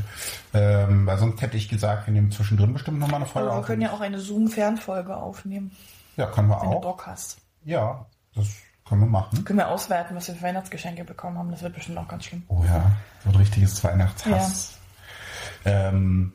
[0.54, 3.60] Ähm, weil sonst hätte ich gesagt, wir nehmen zwischendrin bestimmt nochmal eine Folge Aber wir
[3.60, 3.66] auf.
[3.66, 5.72] können ja auch eine Zoom-Fernfolge aufnehmen,
[6.16, 6.80] ja, können wir wenn du auch.
[6.80, 7.38] Bock hast.
[7.64, 8.06] Ja,
[8.36, 8.46] das
[8.88, 9.44] können wir machen.
[9.44, 11.50] Können wir auswerten, was wir für Weihnachtsgeschenke bekommen haben.
[11.50, 12.44] Das wird bestimmt auch ganz schlimm.
[12.46, 12.92] Oh ja,
[13.24, 14.78] so ein richtiges Weihnachtshass.
[15.64, 16.32] Ähm,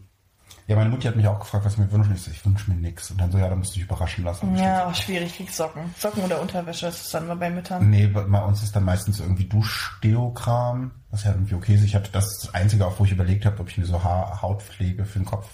[0.70, 2.14] ja, meine Mutti hat mich auch gefragt, was ich mir wünsche.
[2.14, 3.10] Ich so, ich wünsche mir nichts.
[3.10, 4.56] Und dann so, ja, dann musst du dich überraschen lassen.
[4.56, 5.94] Ja, aber schwierig, kriegst Socken.
[5.98, 7.90] Socken oder Unterwäsche, das ist dann mal bei Müttern.
[7.90, 11.84] Nee, bei uns ist dann meistens irgendwie Duschdeokram, was ja irgendwie okay ist.
[11.84, 14.04] Ich hatte das, ist das Einzige, auf wo ich überlegt habe, ob ich mir so
[14.04, 15.48] ha Hautpflege für den Kopf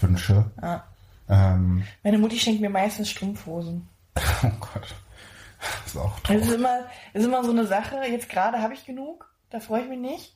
[0.00, 0.50] wünsche.
[0.62, 0.84] Ja.
[1.28, 3.88] Ähm, Meine Mutti schenkt mir meistens Strumpfhosen.
[4.42, 4.94] oh Gott.
[5.84, 6.42] Das ist auch Das traurig.
[6.42, 6.78] ist immer,
[7.14, 7.96] das ist immer so eine Sache.
[8.10, 10.35] Jetzt gerade habe ich genug, da freue ich mich nicht.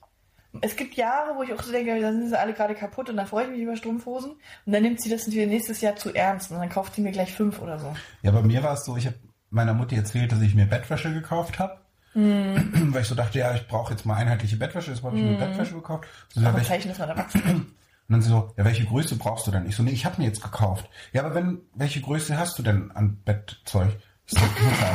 [0.61, 3.16] Es gibt Jahre, wo ich auch so denke, da sind sie alle gerade kaputt und
[3.16, 4.32] da freue ich mich über Strumpfhosen.
[4.32, 7.12] Und dann nimmt sie das natürlich nächstes Jahr zu ernst und dann kauft sie mir
[7.12, 7.94] gleich fünf oder so.
[8.22, 9.16] Ja, bei mir war es so, ich habe
[9.51, 11.78] meiner Mutti erzählt, dass ich mir Bettwäsche gekauft habe.
[12.12, 12.72] Hm.
[12.92, 15.38] Weil ich so dachte, ja, ich brauche jetzt mal einheitliche Bettwäsche, deshalb habe ich mir
[15.38, 16.09] Bettwäsche gekauft.
[16.34, 17.76] So, ja, welche, dass man erwachsen und
[18.09, 19.66] dann sie so, ja, welche Größe brauchst du denn?
[19.66, 20.88] Ich so, nee, ich habe mir jetzt gekauft.
[21.12, 23.90] Ja, aber wenn, welche Größe hast du denn an Bettzeug?
[24.26, 24.92] So, Mutter,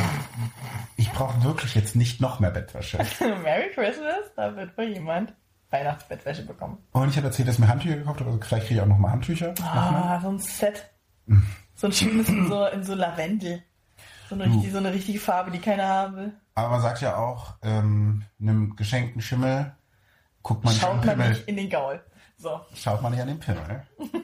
[0.95, 2.97] ich brauche wirklich jetzt nicht noch mehr Bettwäsche.
[3.43, 5.34] Merry Christmas, da wird wohl jemand
[5.72, 6.78] Weihnachtsbettwäsche bekommen.
[6.91, 8.86] Und ich habe erzählt, dass ich mir Handtücher gekauft habe, also vielleicht kriege ich auch
[8.89, 9.53] noch mal Handtücher.
[9.61, 10.89] Ah, so ein Set.
[11.76, 13.63] So ein schönes in so, in so Lavendel.
[14.30, 16.34] So eine, richtig, so eine richtige Farbe, die keiner haben will.
[16.55, 19.76] Aber man sagt ja auch, ähm, einem geschenkten Schimmel
[20.41, 21.30] guckt man nicht an Schaut den man Pimmel.
[21.34, 22.03] nicht in den Gaul.
[22.38, 22.61] So.
[22.74, 23.86] Schaut man nicht an den Pimmel.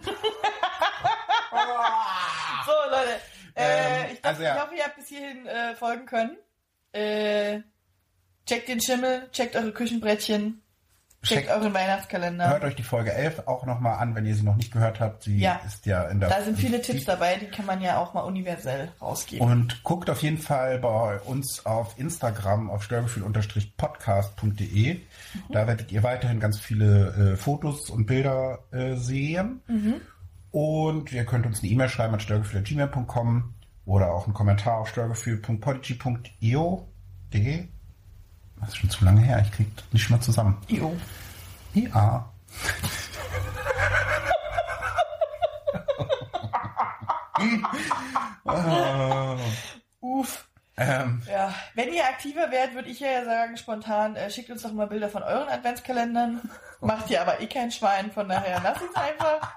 [2.65, 3.09] So, Leute.
[3.55, 4.55] Äh, Ähm, ich, also ja.
[4.55, 6.37] ich hoffe, ihr habt bis hierhin äh, folgen können.
[6.93, 7.61] Äh,
[8.45, 10.61] checkt den Schimmel, checkt eure Küchenbrettchen,
[11.23, 12.49] checkt euren Weihnachtskalender.
[12.49, 15.23] Hört euch die Folge 11 auch nochmal an, wenn ihr sie noch nicht gehört habt.
[15.23, 15.61] Sie Ja.
[15.65, 16.29] ist ja in der.
[16.29, 19.45] Da sind viele Tipps dabei, die kann man ja auch mal universell rausgeben.
[19.47, 24.99] Und guckt auf jeden Fall bei uns auf Instagram auf störgefühl-podcast.de.
[25.49, 29.61] Da werdet ihr weiterhin ganz viele äh, Fotos und Bilder äh, sehen.
[30.51, 33.53] Und ihr könnt uns eine E-Mail schreiben an störgefühl.gmail.com
[33.85, 36.87] oder auch einen Kommentar auf störgefühl.podigy.io.
[37.33, 37.67] De.
[38.61, 40.57] Das ist schon zu lange her, ich krieg das nicht mehr zusammen.
[40.67, 40.95] Jo.
[41.73, 42.29] Ja.
[48.45, 49.37] oh.
[50.01, 50.47] Uff.
[50.77, 54.71] ähm, Ja, wenn ihr aktiver werdet, würde ich ja sagen, spontan, äh, schickt uns doch
[54.71, 56.41] mal Bilder von euren Adventskalendern.
[56.81, 59.55] Macht ihr aber eh kein Schwein, von daher lasst uns einfach.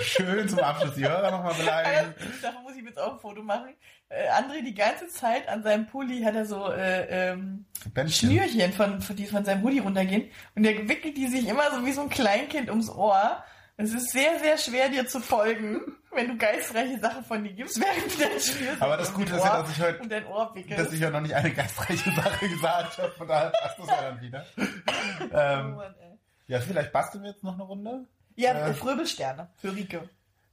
[0.00, 2.14] schön zum Abschluss die Hörer nochmal beleidigen.
[2.42, 3.74] Davon muss ich jetzt auch ein Foto machen.
[4.10, 8.30] Äh, André die ganze Zeit an seinem Pulli hat er so äh, ähm, Bändchen.
[8.30, 10.30] Schnürchen, von, von, die von seinem Hoodie runtergehen.
[10.54, 13.42] Und der wickelt die sich immer so wie so ein Kleinkind ums Ohr.
[13.76, 15.80] Es ist sehr, sehr schwer, dir zu folgen,
[16.12, 19.44] wenn du geistreiche Sachen von dir gibst, während du dein Schnürchen Aber das Gute ist
[19.44, 20.86] ja, dass ich heute- und dein Ohr wickelst.
[20.86, 24.00] Dass ich ja noch nicht eine geistreiche Sache gesagt habe, von daher passt das ja
[24.02, 24.46] dann wieder.
[25.20, 26.18] Oh Ähm, Mann, ey.
[26.46, 28.06] ja, vielleicht basteln wir jetzt noch eine Runde.
[28.36, 30.08] Ja, äh, Fröbelsterne für Rike.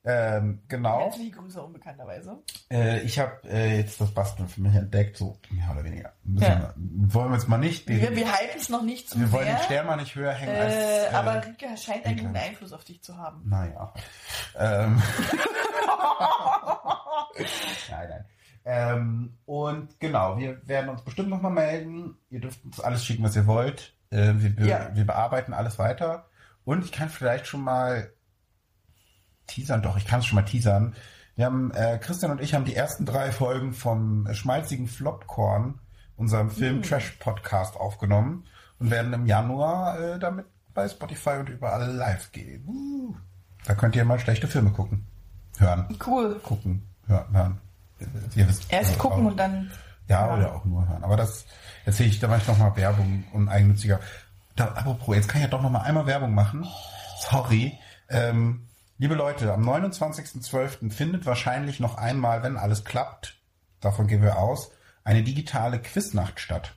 [0.08, 1.00] Ähm, genau.
[1.06, 2.38] Herzliche Grüße unbekannterweise.
[2.72, 6.14] Äh, ich habe äh, jetzt das Basteln für mich entdeckt, so mehr oder weniger.
[6.24, 6.74] Müssen Ja.
[6.76, 7.90] wir, wollen wir jetzt mal nicht.
[7.90, 10.32] Den, Wir, wir hypen es noch nicht zu wir wollen den Stern mal nicht höher
[10.34, 10.74] hängen äh, als.
[10.74, 13.42] Äh, aber Rike scheint einen guten Einfluss auf dich zu haben.
[13.50, 13.94] Naja.
[14.60, 15.02] Ähm.
[17.90, 18.26] nein, nein.
[18.68, 22.18] Ähm, und genau, wir werden uns bestimmt nochmal melden.
[22.30, 23.96] Ihr dürft uns alles schicken, was ihr wollt.
[24.10, 24.90] Äh, wir, be Ja.
[24.94, 26.28] wir bearbeiten alles weiter.
[26.64, 28.12] Und ich kann vielleicht schon mal
[29.48, 30.96] teasern, doch, ich kann es schon mal teasern.
[31.36, 35.80] Wir haben, äh, Christian und ich haben die ersten drei Folgen vom schmalzigen Flopcorn,
[36.16, 38.46] unserem Film-Trash-Podcast aufgenommen
[38.80, 42.64] und werden im Januar äh, damit bei Spotify und überall live gehen.
[42.68, 43.16] Uh.
[43.66, 45.06] Da könnt ihr mal schlechte Filme gucken.
[45.58, 45.98] Hören.
[46.06, 46.40] Cool.
[46.44, 46.84] Gucken.
[47.08, 47.34] Hören.
[47.34, 47.62] hören.
[48.36, 49.72] Ihr wisst, Erst gucken auch- und dann
[50.08, 51.04] Ja, oder auch nur hören.
[51.04, 51.46] Aber das
[51.86, 54.00] erzähle ich, da mache ich nochmal Werbung und eigennütziger.
[54.56, 56.66] Da, apropos, jetzt kann ich ja doch nochmal einmal Werbung machen.
[57.20, 57.78] Sorry.
[58.10, 58.65] Ähm,
[58.98, 60.92] liebe Leute, am 29.12.
[60.92, 63.38] findet wahrscheinlich noch einmal, wenn alles klappt,
[63.82, 64.72] davon gehen wir aus,
[65.04, 66.76] eine digitale Quiznacht statt.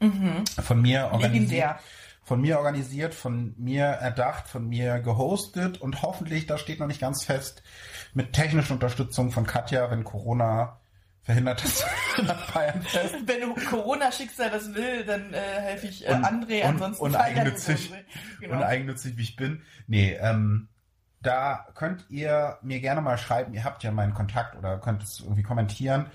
[0.00, 1.32] Von mir organisiert.
[1.32, 1.78] Legendär.
[2.22, 7.00] Von mir organisiert, von mir erdacht, von mir gehostet und hoffentlich, da steht noch nicht
[7.00, 7.62] ganz fest,
[8.14, 10.80] mit technischer Unterstützung von Katja, wenn Corona
[11.22, 11.86] verhindert ist,
[12.24, 13.14] nach Bayern fest.
[13.26, 17.34] Wenn Corona-Schicksal das will, dann äh, helfe ich äh, Und- André, und- ansonsten und feiern
[17.36, 17.92] wir eigennützig.
[17.92, 18.04] André.
[18.40, 18.56] Genau.
[18.56, 19.62] und eigennützig wie ich bin.
[19.86, 20.68] Nee, ähm,
[21.22, 25.20] da könnt ihr mir gerne mal schreiben, ihr habt ja meinen Kontakt oder könnt es
[25.20, 26.06] irgendwie kommentieren.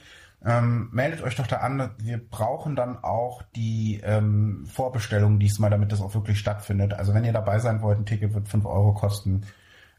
[0.44, 1.92] Ähm, meldet euch doch da an.
[2.00, 6.94] Wir brauchen dann auch die ähm, Vorbestellung diesmal, damit das auch wirklich stattfindet.
[6.94, 9.44] Also wenn ihr dabei sein wollt, ein Ticket wird 5 Euro kosten.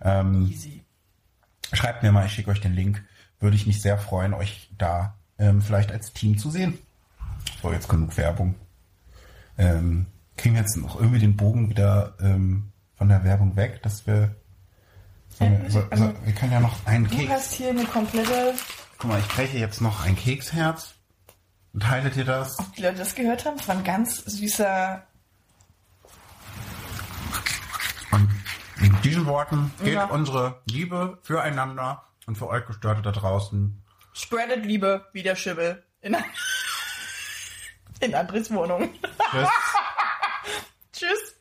[0.00, 0.84] Ähm, Easy.
[1.72, 3.04] schreibt mir mal, ich schicke euch den Link.
[3.38, 6.78] Würde ich mich sehr freuen, euch da ähm, vielleicht als Team zu sehen.
[7.60, 8.56] So, jetzt genug Werbung.
[9.58, 14.06] Ähm, kriegen wir jetzt noch irgendwie den Bogen wieder ähm, von der Werbung weg, dass
[14.06, 14.34] wir.
[15.38, 17.30] Sollen wir, so, so, wir können ja noch einen Du Keks.
[17.32, 18.54] hast hier eine komplette,
[18.98, 20.94] Guck mal, ich breche jetzt noch ein Keksherz.
[21.72, 22.56] Und teilet ihr das?
[22.76, 25.02] die Leute das gehört haben, das war ein ganz süßer,
[28.10, 28.28] Und
[28.80, 30.04] in diesen Worten geht Ja.
[30.04, 33.82] unsere Liebe füreinander und für euch Gestörte da draußen.
[34.12, 36.14] spreadet Liebe wie der Schimmel in,
[38.00, 38.90] in Andres Wohnung.
[39.30, 39.48] Tschüss.
[40.92, 41.31] Tschüss.